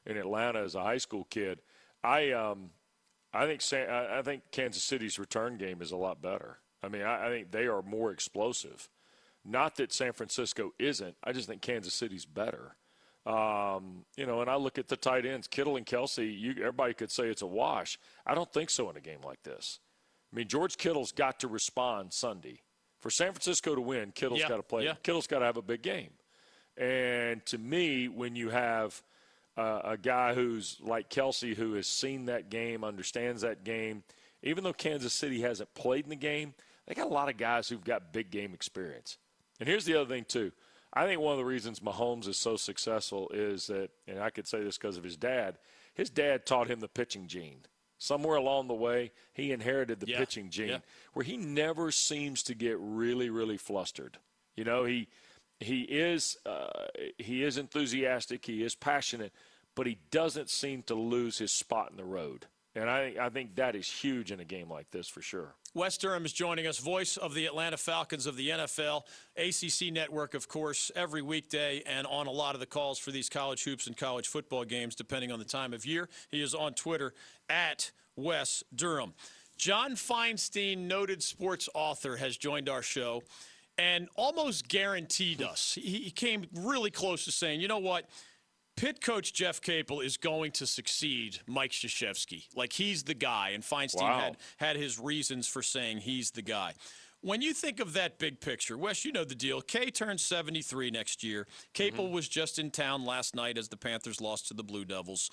[0.06, 1.60] in Atlanta as a high school kid.
[2.04, 2.70] I um,
[3.34, 6.60] I think San, I I think Kansas City's return game is a lot better.
[6.84, 8.90] I mean, I, I think they are more explosive.
[9.44, 11.16] Not that San Francisco isn't.
[11.24, 12.76] I just think Kansas City's better.
[13.26, 16.40] Um, you know, and I look at the tight ends, Kittle and Kelce.
[16.40, 18.00] You, everybody could say it's a wash.
[18.26, 19.80] I don't think so in a game like this.
[20.32, 22.62] I mean, George Kittle's got to respond Sunday
[23.00, 24.12] for San Francisco to win.
[24.14, 24.86] Kittle's Yeah, got to play.
[24.86, 24.96] yeah.
[25.04, 26.12] Kittle's got to have a big game.
[26.78, 29.02] And to me, when you have
[29.58, 34.04] uh, a guy who's like Kelce, who has seen that game, understands that game,
[34.42, 36.54] even though Kansas City hasn't played in the game,
[36.88, 39.18] they got a lot of guys who've got big game experience.
[39.62, 40.52] And here's the other thing, too.
[40.92, 44.48] I think one of the reasons Mahomes is so successful is that, and I could
[44.48, 45.60] say this because of his dad,
[45.94, 47.60] his dad taught him the pitching gene.
[48.00, 50.78] Somewhere along the way, he inherited the Yeah, pitching gene yeah.
[51.14, 54.18] where he never seems to get really, really flustered.
[54.56, 55.08] You know, he
[55.60, 56.88] he is uh,
[57.20, 59.32] he is enthusiastic, he is passionate,
[59.76, 62.48] but he doesn't seem to lose his spot in the road.
[62.76, 65.56] And I I think that is huge in a game like this for sure.
[65.74, 69.04] Wes Durham is joining us, voice of the Atlanta Falcons of the NFL,
[69.38, 73.30] ACC network, of course, every weekday and on a lot of the calls for these
[73.30, 76.10] college hoops and college football games, depending on the time of year.
[76.30, 77.14] He is on Twitter
[77.50, 79.14] at Wes Durham.
[79.58, 83.22] John Feinstein, noted sports author, has joined our show
[83.78, 85.78] and almost guaranteed us.
[85.80, 88.10] He he came really close to saying, you know what?
[88.82, 92.48] Pitt coach Jeff Capel is going to succeed Mike Krzyzewski.
[92.56, 94.20] Like he's the guy, and Feinstein Wow.
[94.20, 96.74] had had his reasons for saying he's the guy.
[97.20, 99.62] When you think of that big picture, Wes, you know the deal.
[99.62, 101.46] K turns 73 next year.
[101.76, 102.16] Capel mm-hmm.
[102.16, 105.30] was just in town last night as the Panthers lost to the Blue Devils.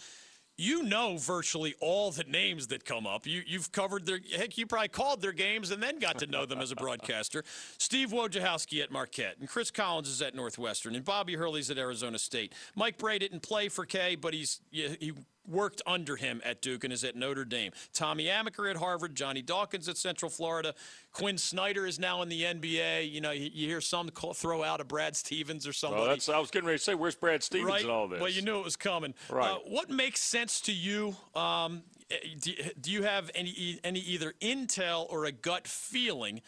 [0.61, 3.29] You know virtually all the names that come up.
[3.29, 6.47] You, you've covered their, heck, you probably called their games and then got to know
[6.47, 7.45] them as a broadcaster.
[7.79, 12.19] Steve Wojciechowski at Marquette, and Chris Collins is at Northwestern, and Bobby Hurley's at Arizona
[12.19, 12.53] State.
[12.75, 15.13] Mike Brey didn't play for K, but he's he
[15.49, 17.73] worked under him at Duke and is at Notre Dame.
[17.93, 20.75] Tommy Amaker at Harvard, Johnny Dawkins at Central Florida.
[21.13, 23.11] Quin Snyder is now in the NBA.
[23.11, 26.07] You know, you, you hear some call, throw out a Brad Stevens or somebody.
[26.07, 27.85] That's I was getting ready to say, where's Brad Stevens right?
[27.85, 28.21] in all this?
[28.21, 29.15] Well, you knew it was coming.
[29.31, 29.51] Right.
[29.51, 31.17] Uh, what makes sense to you?
[31.35, 36.43] Um, eh, do, do you have any any either intel or a gut feeling?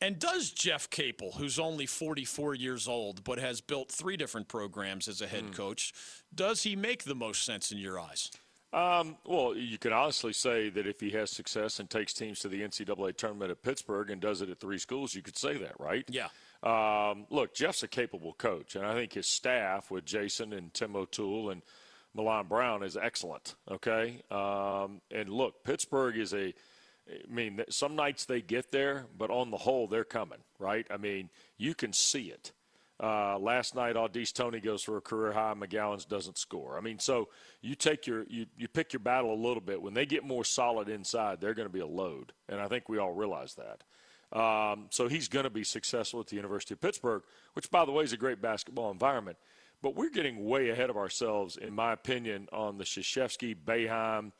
[0.00, 5.08] And does Jeff Capel, who's only 44 years old but has built three different programs
[5.08, 5.94] as a head coach,
[6.34, 8.30] does he make the most sense in your eyes?
[8.72, 12.48] Um, well, you can honestly say that if he has success and takes teams to
[12.48, 15.80] the NCAA tournament at Pittsburgh and does it at three schools, you could say that,
[15.80, 16.04] right?
[16.08, 16.28] Yeah.
[16.62, 20.94] Um, look, Jeff's a capable coach, and I think his staff with Jason and Tim
[20.94, 21.62] O'Toole and
[22.12, 23.54] Milan Brown is excellent.
[23.70, 26.52] Okay, um, and look, Pittsburgh is a.
[27.08, 30.86] I mean, some nights they get there, but on the whole, they're coming, right?
[30.90, 32.52] I mean, you can see it.
[32.98, 35.54] Uh, last night, Au'Diese Toney goes for a career high.
[35.54, 36.78] McGowens doesn't score.
[36.78, 37.28] I mean, so
[37.60, 39.82] you take your you, you pick your battle a little bit.
[39.82, 42.88] When they get more solid inside, they're going to be a load, and I think
[42.88, 43.82] we all realize that.
[44.32, 47.92] Um, so he's going to be successful at the University of Pittsburgh, which, by the
[47.92, 49.36] way, is a great basketball environment.
[49.82, 54.32] But we're getting way ahead of ourselves, in my opinion, on the Krzyzewski, Boeheim,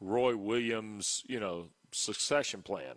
[0.00, 2.96] Roy Williams, you know, succession plan.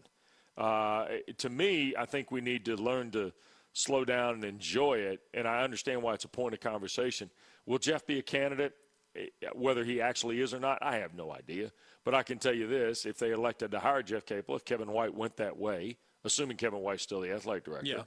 [0.57, 1.05] Uh,
[1.37, 3.31] to me, I think we need to learn to
[3.73, 5.21] slow down and enjoy it.
[5.33, 7.29] And I understand why it's a point of conversation.
[7.65, 8.73] Will Jeff be a candidate?
[9.15, 11.71] Eh, Whether he actually is or not, I have no idea.
[12.03, 14.91] But I can tell you this: if they elected to hire Jeff Capel, if Kevin
[14.91, 18.05] White went that way, assuming Kevin White's still the athletic director,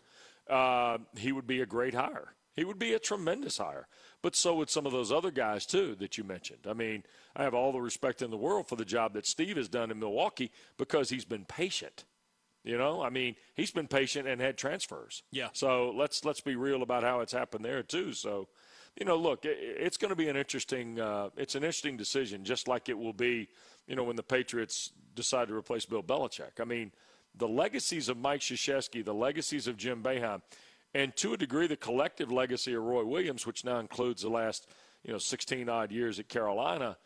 [0.49, 2.35] uh, he would be a great hire.
[2.56, 3.86] He would be a tremendous hire.
[4.22, 6.60] But so would some of those other guys, too, that you mentioned.
[6.68, 7.04] I mean,
[7.36, 9.90] I have all the respect in the world for the job that Steve has done
[9.90, 12.04] in Milwaukee because he's been patient.
[12.64, 15.22] You know, I mean, he's been patient and had transfers.
[15.30, 15.50] Yeah.
[15.52, 18.12] So let's let's be real about how it's happened there too.
[18.12, 18.48] So,
[18.98, 22.42] you know, look, it, it's going to be an interesting uh, it's an interesting decision,
[22.42, 23.48] just like it will be,
[23.86, 26.60] you know, when the Patriots decide to replace Bill Belichick.
[26.60, 26.90] I mean,
[27.36, 30.42] the legacies of Mike Krzyzewski, the legacies of Jim Boeheim,
[30.96, 34.66] and to a degree, the collective legacy of Roy Williams, which now includes the last,
[35.04, 36.96] you know, 16 odd years at Carolina,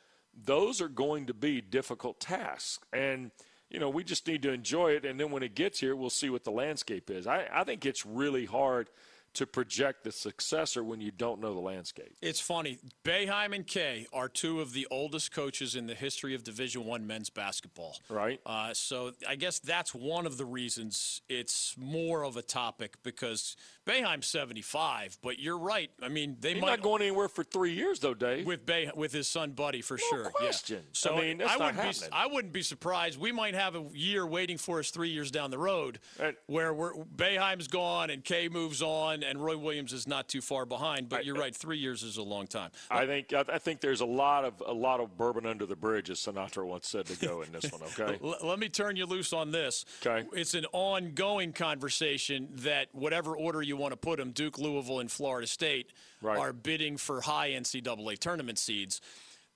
[0.44, 2.78] those are going to be difficult tasks.
[2.92, 3.32] And,
[3.68, 5.04] you know, we just need to enjoy it.
[5.04, 7.26] And then when it gets here, we'll see what the landscape is.
[7.26, 8.90] I, I think it's really hard
[9.32, 12.16] to project the successor when you don't know the landscape.
[12.20, 12.78] It's funny.
[13.04, 17.06] Boeheim and Kay are two of the oldest coaches in the history of Division One
[17.06, 17.96] men's basketball.
[18.08, 18.40] Right.
[18.44, 23.56] Uh, so I guess that's one of the reasons it's more of a topic because
[23.90, 25.90] Boeheim's 75, but you're right.
[26.02, 28.46] I mean, they He's might not going anywhere for three years, though, Dave.
[28.46, 30.24] with Bay with his son Buddy for sure.
[30.24, 30.30] Yeah.
[30.30, 30.82] question.
[30.92, 32.06] So I mean, that's not wouldn't be.
[32.12, 33.18] I wouldn't be surprised.
[33.18, 36.36] We might have a year waiting for us three years down the road Right.
[36.46, 40.64] where we're, Boeheim's gone and Kay moves on and Roy Williams is not too far
[40.66, 41.08] behind.
[41.08, 42.70] But I- you're right, three years is a long time.
[42.90, 45.76] I think I, I think there's a lot of a lot of bourbon under the
[45.76, 47.80] bridge, as Sinatra once said to go in this one.
[48.00, 48.18] Okay.
[48.42, 49.84] Let me turn you loose on this.
[50.06, 50.26] Okay.
[50.32, 55.10] It's an ongoing conversation that whatever order you want to put them, Duke, Louisville, and
[55.10, 56.38] Florida State Right.
[56.38, 59.00] are bidding for high NCAA tournament seeds.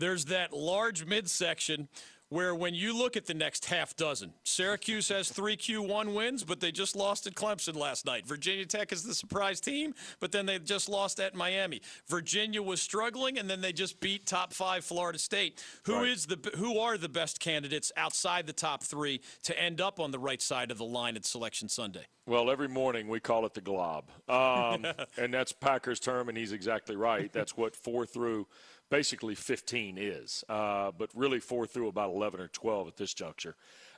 [0.00, 1.88] There's that large midsection
[2.30, 6.60] where when you look at the next half dozen, Syracuse has three Q1 wins, but
[6.60, 8.26] they just lost at Clemson last night.
[8.26, 11.80] Virginia Tech is the surprise team, but then they just lost at Miami.
[12.08, 15.62] Virginia was struggling, and then they just beat top five Florida State.
[15.84, 16.08] Who Right.
[16.08, 20.10] is the who are the best candidates outside the top three to end up on
[20.10, 22.06] the right side of the line at Selection Sunday?
[22.26, 24.86] Well, every morning we call it the glob, um,
[25.18, 27.30] and that's Packer's term, and he's exactly right.
[27.32, 28.46] That's what four through
[28.90, 33.56] basically 15 is, uh, but really four through about 11 or 12 at this juncture.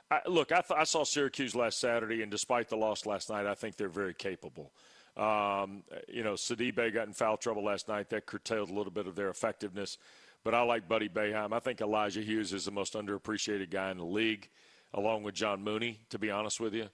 [0.09, 3.45] I, look, I, th- I saw Syracuse last Saturday, and despite the loss last night,
[3.45, 4.71] I think they're very capable.
[5.17, 8.09] Um, you know, Sidibe got in foul trouble last night.
[8.09, 9.97] That curtailed a little bit of their effectiveness.
[10.43, 11.51] But I like Buddy Boeheim.
[11.51, 14.49] I think Elijah Hughes is the most underappreciated guy in the league,
[14.93, 16.87] along with John Mooney, to be honest with you,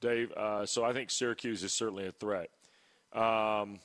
[0.00, 0.30] Dave.
[0.32, 2.50] Uh, so I think Syracuse is certainly a threat.
[3.12, 3.80] Um,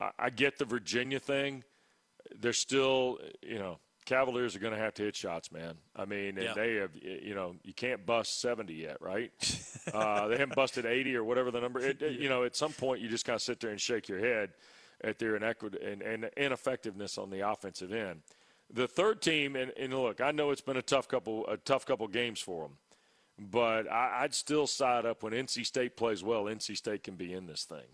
[0.00, 1.64] I, I get the Virginia thing.
[2.40, 5.74] They're still, you know, Cavaliers are going to have to hit shots, man.
[5.94, 6.54] I mean, and Yeah.
[6.54, 9.30] they have, you know, you can't bust 70 yet, right?
[9.92, 11.80] uh, they haven't busted 80 or whatever the number.
[11.80, 14.08] It, it- You know, at some point you just kind of sit there and shake
[14.08, 14.50] your head.
[15.04, 18.20] at their inequity and, and ineffectiveness on the offensive end.
[18.72, 21.86] The third team, and, and look, I know it's been a tough couple a tough
[21.86, 22.78] couple games for them,
[23.38, 26.44] but I, would still side up when NC State plays well.
[26.44, 27.86] NC State can be in this thing.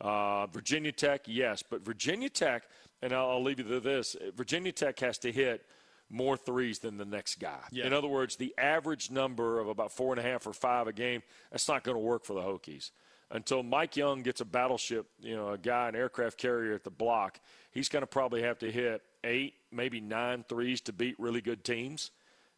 [0.00, 2.62] Uh, Virginia Tech, yes, but Virginia Tech,
[3.02, 5.64] and I'll, I'll leave you to this: Virginia Tech has to hit
[6.10, 7.60] more threes than the next guy.
[7.70, 7.86] Yeah.
[7.86, 10.92] In other words, the average number of about four and a half or five a
[10.92, 12.90] game, that's not going to work for the Hokies.
[13.30, 16.90] Until Mike Young gets a battleship, you know, a guy, an aircraft carrier at the
[16.90, 17.40] block,
[17.72, 21.62] he's going to probably have to hit eight, maybe nine threes to beat really good
[21.62, 22.10] teams.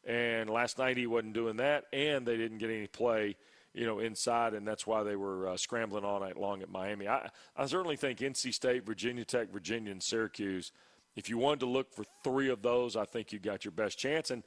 [0.07, 3.37] And last night he wasn't doing that, and they didn't get any play,
[3.75, 7.09] you know, inside, and that's why they were uh, scrambling all night long at Miami.
[7.09, 10.73] I, I certainly think NC State, Virginia Tech, Virginia, and Syracuse–
[11.17, 13.99] if you wanted to look for three of those, I think you got your best
[13.99, 14.31] chance.
[14.31, 14.43] And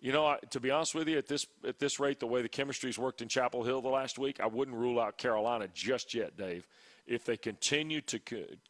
[0.00, 2.48] you know, to be honest with you, at this at this rate, the way the
[2.48, 6.36] chemistry's worked in Chapel Hill the last week, I wouldn't rule out Carolina just yet,
[6.36, 6.66] Dave.
[7.06, 8.20] If they continue to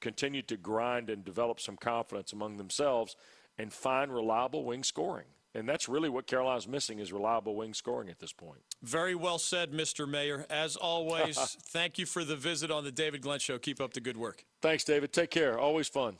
[0.01, 3.17] continue to grind and develop some confidence among themselves
[3.59, 5.27] and find reliable wing scoring.
[5.55, 8.61] And that's really what Carolina's missing is reliable wing scoring at this point.
[8.83, 10.09] Very well said, Mr.
[10.09, 10.47] Mayor.
[10.51, 11.37] As always,
[11.71, 13.59] thank you for the visit on the David Glenn Show.
[13.59, 14.45] Keep up the good work.
[14.61, 15.13] Thanks, David.
[15.13, 15.59] Take care.
[15.59, 16.19] Always fun.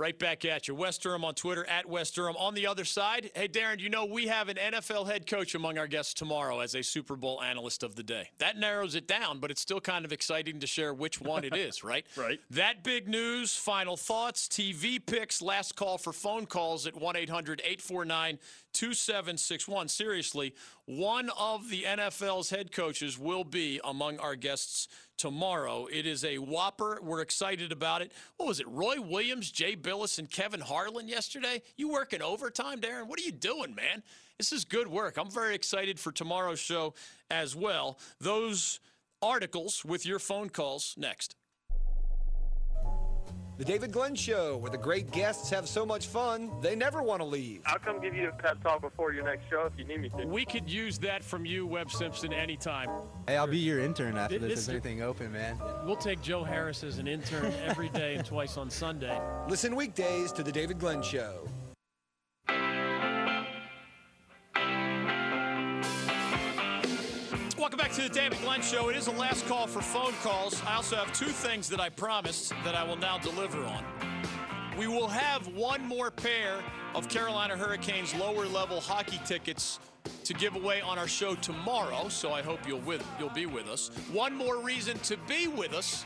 [0.00, 0.74] Right back at you.
[0.74, 2.34] Wes Durham on Twitter, at Wes Durham.
[2.38, 5.76] On the other side, hey, Darren, you know we have an NFL head coach among
[5.76, 8.30] our guests tomorrow as a Super Bowl analyst of the day.
[8.38, 11.54] That narrows it down, but it's still kind of exciting to share which one it
[11.54, 12.06] is, right?
[12.16, 12.40] right.
[12.48, 17.60] That big news, final thoughts, TV picks, last call for phone calls at 1 800
[17.60, 18.38] 849
[18.72, 19.88] 2761.
[19.88, 20.54] Seriously,
[20.86, 25.86] one of the NFL's head coaches will be among our guests tomorrow.
[25.92, 26.98] It is a whopper.
[27.02, 28.12] We're excited about it.
[28.36, 28.68] What was it?
[28.68, 31.62] Roy Williams, Jay Bilas, and Kevin Harlan yesterday?
[31.76, 33.06] You working overtime, Darren?
[33.06, 34.02] What are you doing, man?
[34.38, 35.18] This is good work.
[35.18, 36.94] I'm very excited for tomorrow's show
[37.30, 37.98] as well.
[38.20, 38.80] Those
[39.20, 41.36] articles with your phone calls next.
[43.60, 47.20] The David Glenn Show, where the great guests have so much fun, they never want
[47.20, 47.60] to leave.
[47.66, 50.08] I'll come give you a pep talk before your next show if you need me
[50.18, 50.24] to.
[50.24, 52.88] We could use that from you, Webb Simpson, anytime.
[53.28, 54.48] Hey, I'll be your intern after this.
[54.48, 55.60] this is anything open, man?
[55.84, 59.20] We'll take Joe Harris as an intern every day and twice on Sunday.
[59.46, 61.46] Listen weekdays to The David Glenn Show.
[67.70, 68.88] Welcome back to the David Glenn Show.
[68.88, 70.60] It is a last call for phone calls.
[70.66, 73.84] I also have two things that I promised that I will now deliver on.
[74.76, 76.64] We will have one more pair
[76.96, 79.78] of Carolina Hurricanes lower level hockey tickets
[80.24, 83.68] to give away on our show tomorrow, so I hope you'll with you'll be with
[83.68, 83.92] us.
[84.10, 86.04] One more reason to be with us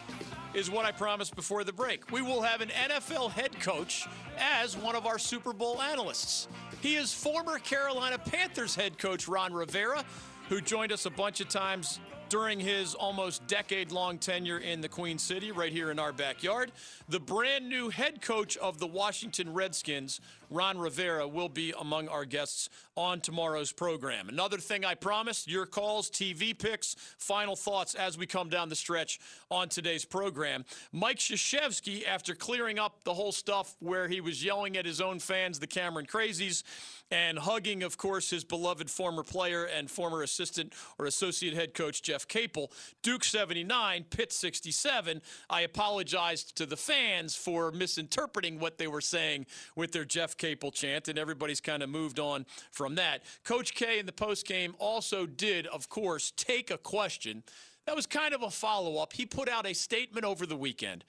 [0.52, 2.12] is what I promised before the break.
[2.12, 4.06] We will have an NFL head coach
[4.38, 6.46] as one of our Super Bowl analysts.
[6.82, 10.04] He is former Carolina Panthers head coach Ron Rivera
[10.48, 14.88] who joined us a bunch of times during his almost decade long tenure in the
[14.88, 16.72] Queen City, right here in our backyard.
[17.08, 20.20] The brand new head coach of the Washington Redskins,
[20.50, 24.28] Ron Rivera, will be among our guests on tomorrow's program.
[24.28, 28.76] Another thing I promised your calls, TV picks, final thoughts as we come down the
[28.76, 29.20] stretch
[29.50, 30.64] on today's program.
[30.92, 35.18] Mike Krzyzewski, after clearing up the whole stuff where he was yelling at his own
[35.18, 36.62] fans, the Cameron Crazies,
[37.10, 42.02] and hugging, of course, his beloved former player and former assistant or associate head coach,
[42.02, 42.72] Jeff Capel.
[43.02, 45.20] Duke 79, Pitt 67.
[45.50, 49.46] I apologized to the fans for misinterpreting what they were saying
[49.76, 53.22] with their Jeff Capel chant, and everybody's kind of moved on from that.
[53.44, 57.42] Coach K in the postgame also did, of course, take a question.
[57.86, 59.12] That was kind of a follow up.
[59.12, 61.04] He put out a statement over the weekend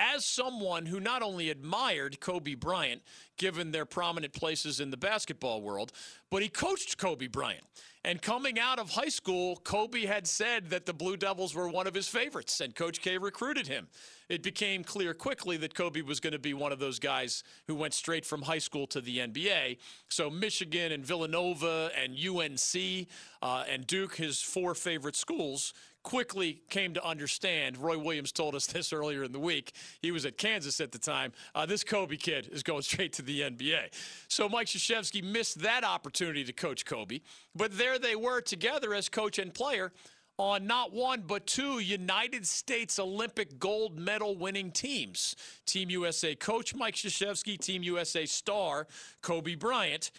[0.00, 3.02] as someone who not only admired Kobe Bryant,
[3.36, 5.92] given their prominent places in the basketball world,
[6.30, 7.64] but he coached Kobe Bryant.
[8.02, 11.86] And coming out of high school, Kobe had said that the Blue Devils were one
[11.86, 13.88] of his favorites, and Coach K recruited him.
[14.30, 17.74] It became clear quickly that Kobe was going to be one of those guys who
[17.74, 19.78] went straight from high school to the NBA.
[20.08, 23.08] So Michigan and Villanova and UNC
[23.42, 27.76] uh, and Duke, his four favorite schools, quickly came to understand.
[27.76, 29.72] Roy Williams told us this earlier in the week.
[30.00, 31.32] He was at Kansas at the time.
[31.54, 33.92] Uh, this Kobe kid is going straight to the NBA.
[34.28, 37.20] So Mike Krzyzewski missed that opportunity to coach Kobe.
[37.54, 39.92] But there they were together as coach and player
[40.38, 45.36] on not one but two United States Olympic gold medal winning teams.
[45.66, 48.86] Team USA coach Mike Krzyzewski, Team USA star
[49.20, 50.10] Kobe Bryant.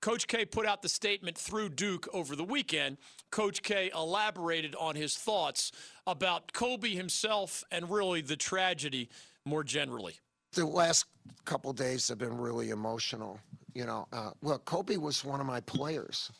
[0.00, 2.98] Coach K put out the statement through Duke over the weekend.
[3.30, 5.72] Coach K elaborated on his thoughts
[6.06, 9.08] about Kobe himself and really the tragedy
[9.44, 10.14] more generally.
[10.52, 11.06] The last
[11.44, 13.40] couple days have been really emotional.
[13.74, 16.30] You know, uh, well, Kobe was one of my players.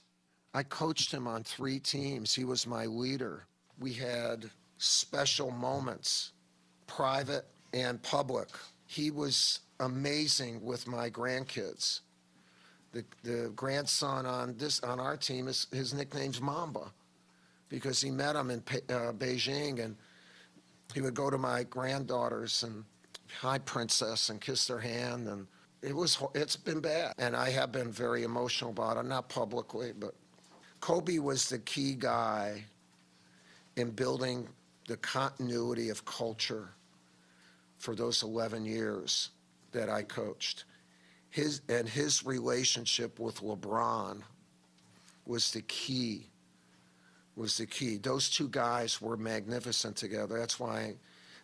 [0.55, 2.35] I coached him on three teams.
[2.35, 3.45] He was my leader.
[3.79, 6.33] We had special moments,
[6.87, 7.45] private,
[7.75, 8.49] and public.
[8.87, 12.01] He was amazing with my grandkids.
[12.99, 16.91] The, the grandson on this on our team is his nickname's Mamba
[17.69, 19.95] because he met him in uh, Beijing and
[20.93, 22.85] he would go to my granddaughters and
[23.41, 25.47] hi princess and kiss their hand and
[25.81, 29.93] it was it's been bad and I have been very emotional about it not publicly
[29.97, 30.15] but
[30.81, 32.65] Kobe was the key guy
[33.77, 34.49] in building
[34.89, 36.71] the continuity of culture
[37.77, 39.31] for those 11 years
[39.71, 40.65] that I coached.
[41.31, 44.23] His and his relationship with LeBron
[45.27, 46.27] was the key.
[47.37, 47.99] Was the key.
[47.99, 50.39] Those two guys were magnificent together.
[50.39, 50.95] That's why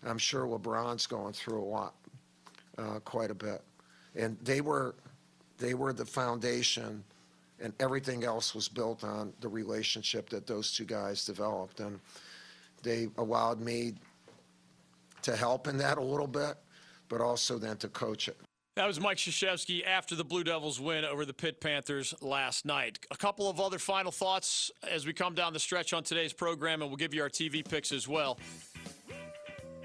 [0.05, 1.95] I'm sure LeBron's going through a lot,
[2.79, 3.63] uh, quite a bit.
[4.15, 4.95] And they were,
[5.59, 7.05] they were the foundation,
[7.61, 11.81] and everything else was built on the relationship that those two guys developed.
[11.81, 12.01] And
[12.83, 13.95] they allowed me
[15.23, 16.57] to help in that a little bit,
[17.09, 18.37] but also then to coach it.
[18.77, 22.99] That was Mike Krzyzewski after the Blue Devils win over the Pitt Panthers last night.
[23.13, 26.83] A couple of other final thoughts as we come down the stretch on today's program,
[26.83, 28.37] and we'll give you our TV picks as well.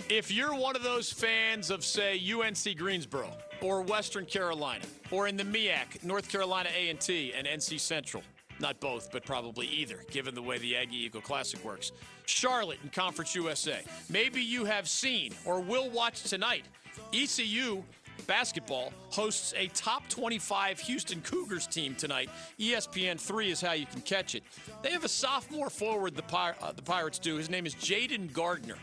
[0.09, 3.29] If you're one of those fans of, say, UNC Greensboro
[3.61, 8.23] or Western Carolina or in the MEAC, North Carolina A&T and NC Central,
[8.59, 11.91] not both, but probably either, given the way the Aggie Eagle Classic works.
[12.25, 13.81] Charlotte and Conference USA.
[14.09, 16.65] Maybe you have seen or will watch tonight.
[17.13, 17.83] ECU
[18.27, 22.29] basketball hosts a top 25 Houston Cougars team tonight.
[22.59, 24.43] ESPN 3 is how you can catch it.
[24.81, 27.35] They have a sophomore forward, the, Pir- uh, the Pirates do.
[27.35, 28.77] His name is Jayden Gardner.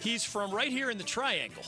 [0.00, 1.62] He's from right here in the Triangle.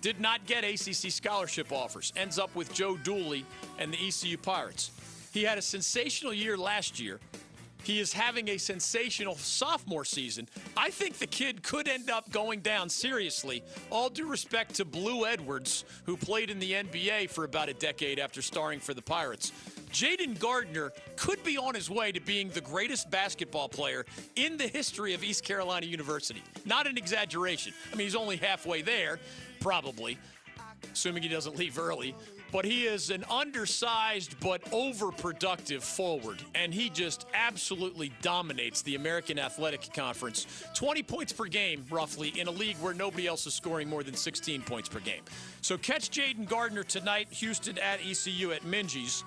[0.00, 2.12] Did not get ACC scholarship offers.
[2.16, 3.44] Ends up with Joe Dooley
[3.78, 4.90] and the ECU Pirates.
[5.32, 7.20] He had a sensational year last year.
[7.82, 10.48] He is having a sensational sophomore season.
[10.76, 13.62] I think the kid could end up going down seriously.
[13.90, 18.18] All due respect to Blue Edwards, who played in the NBA for about a decade
[18.18, 19.52] after starring for the Pirates.
[19.92, 24.06] Jayden Gardner could be on his way to being the greatest basketball player
[24.36, 26.42] in the history of East Carolina University.
[26.64, 27.74] Not an exaggeration.
[27.92, 29.18] I mean, he's only halfway there,
[29.60, 30.16] probably,
[30.92, 32.14] assuming he doesn't leave early
[32.52, 39.38] but he is an undersized but overproductive forward, and he just absolutely dominates the American
[39.38, 40.46] Athletic Conference.
[40.74, 44.14] 20 points per game, roughly, in a league where nobody else is scoring more than
[44.14, 45.22] 16 points per game.
[45.62, 49.24] So catch Jayden Gardner tonight, Houston at ECU at Minges.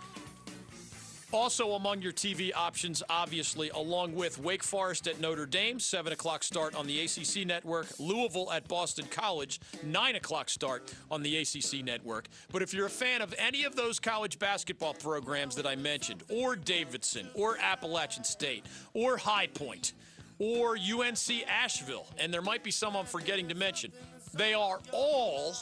[1.32, 6.43] Also among your TV options, obviously, along with Wake Forest at Notre Dame, 7 o'clock
[6.43, 11.84] start on the ACC network, Louisville at Boston College, 9 o'clock start on the ACC
[11.84, 12.28] network.
[12.51, 16.23] But if you're a fan of any of those college basketball programs that I mentioned,
[16.30, 19.93] or Davidson, or Appalachian State, or High Point,
[20.39, 23.91] or UNC Asheville, and there might be some I'm forgetting to mention,
[24.34, 25.55] they are all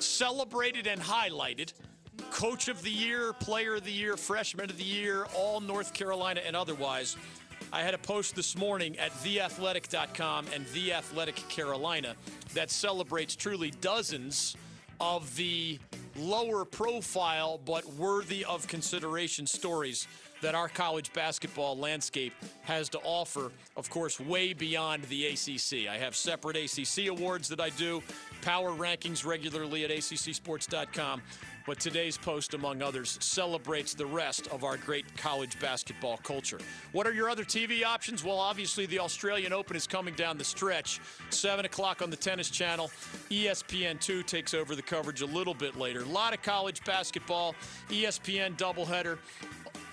[0.00, 1.72] celebrated and highlighted
[2.30, 6.40] Coach of the Year, Player of the Year, Freshman of the Year, all North Carolina
[6.46, 7.16] and otherwise.
[7.72, 12.14] I had a post this morning at theathletic.com and The Athletic Carolina
[12.54, 14.56] that celebrates truly dozens
[15.00, 15.78] of the
[16.16, 20.06] lower profile but worthy of consideration stories
[20.42, 25.88] that our college basketball landscape has to offer, of course, way beyond the ACC.
[25.88, 28.02] I have separate ACC awards that I do,
[28.42, 31.22] power rankings regularly at accsports.com.
[31.66, 36.58] But today's post, among others, celebrates the rest of our great college basketball culture.
[36.92, 38.24] What are your other TV options?
[38.24, 41.00] Well, obviously, the Australian Open is coming down the stretch.
[41.30, 42.90] 7 o'clock on the Tennis Channel.
[43.30, 46.02] ESPN2 takes over the coverage a little bit later.
[46.02, 47.54] A lot of college basketball,
[47.90, 49.18] ESPN doubleheader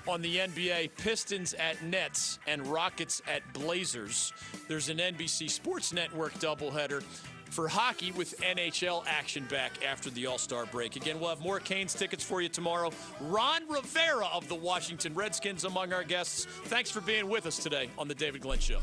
[0.07, 4.33] on the NBA Pistons at Nets and Rockets at Blazers.
[4.67, 7.03] There's an NBC Sports Network doubleheader
[7.49, 10.95] for hockey with NHL action back after the All Star break.
[10.95, 12.91] Again, we'll have more Canes tickets for you tomorrow.
[13.21, 16.45] Ron Rivera of the Washington Redskins among our guests.
[16.45, 18.79] Thanks for being with us today on The David Glenn Show.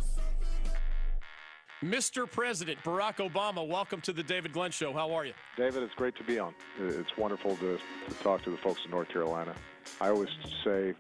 [1.85, 2.31] Mr.
[2.31, 4.95] President Barack Obama, welcome to the David Glenn Show.
[4.95, 5.35] How are you?
[5.59, 6.55] David, it's great to be on.
[6.81, 9.55] It's wonderful to, to talk to the folks in North Carolina.
[10.01, 10.31] I always
[10.65, 10.95] say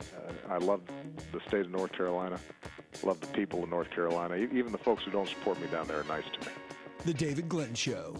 [0.00, 0.80] uh, I love
[1.32, 2.40] the state of North Carolina,
[3.02, 4.36] love the people of North Carolina.
[4.36, 6.52] Even the folks who don't support me down there are nice to me.
[7.06, 8.16] The David Glenn Show.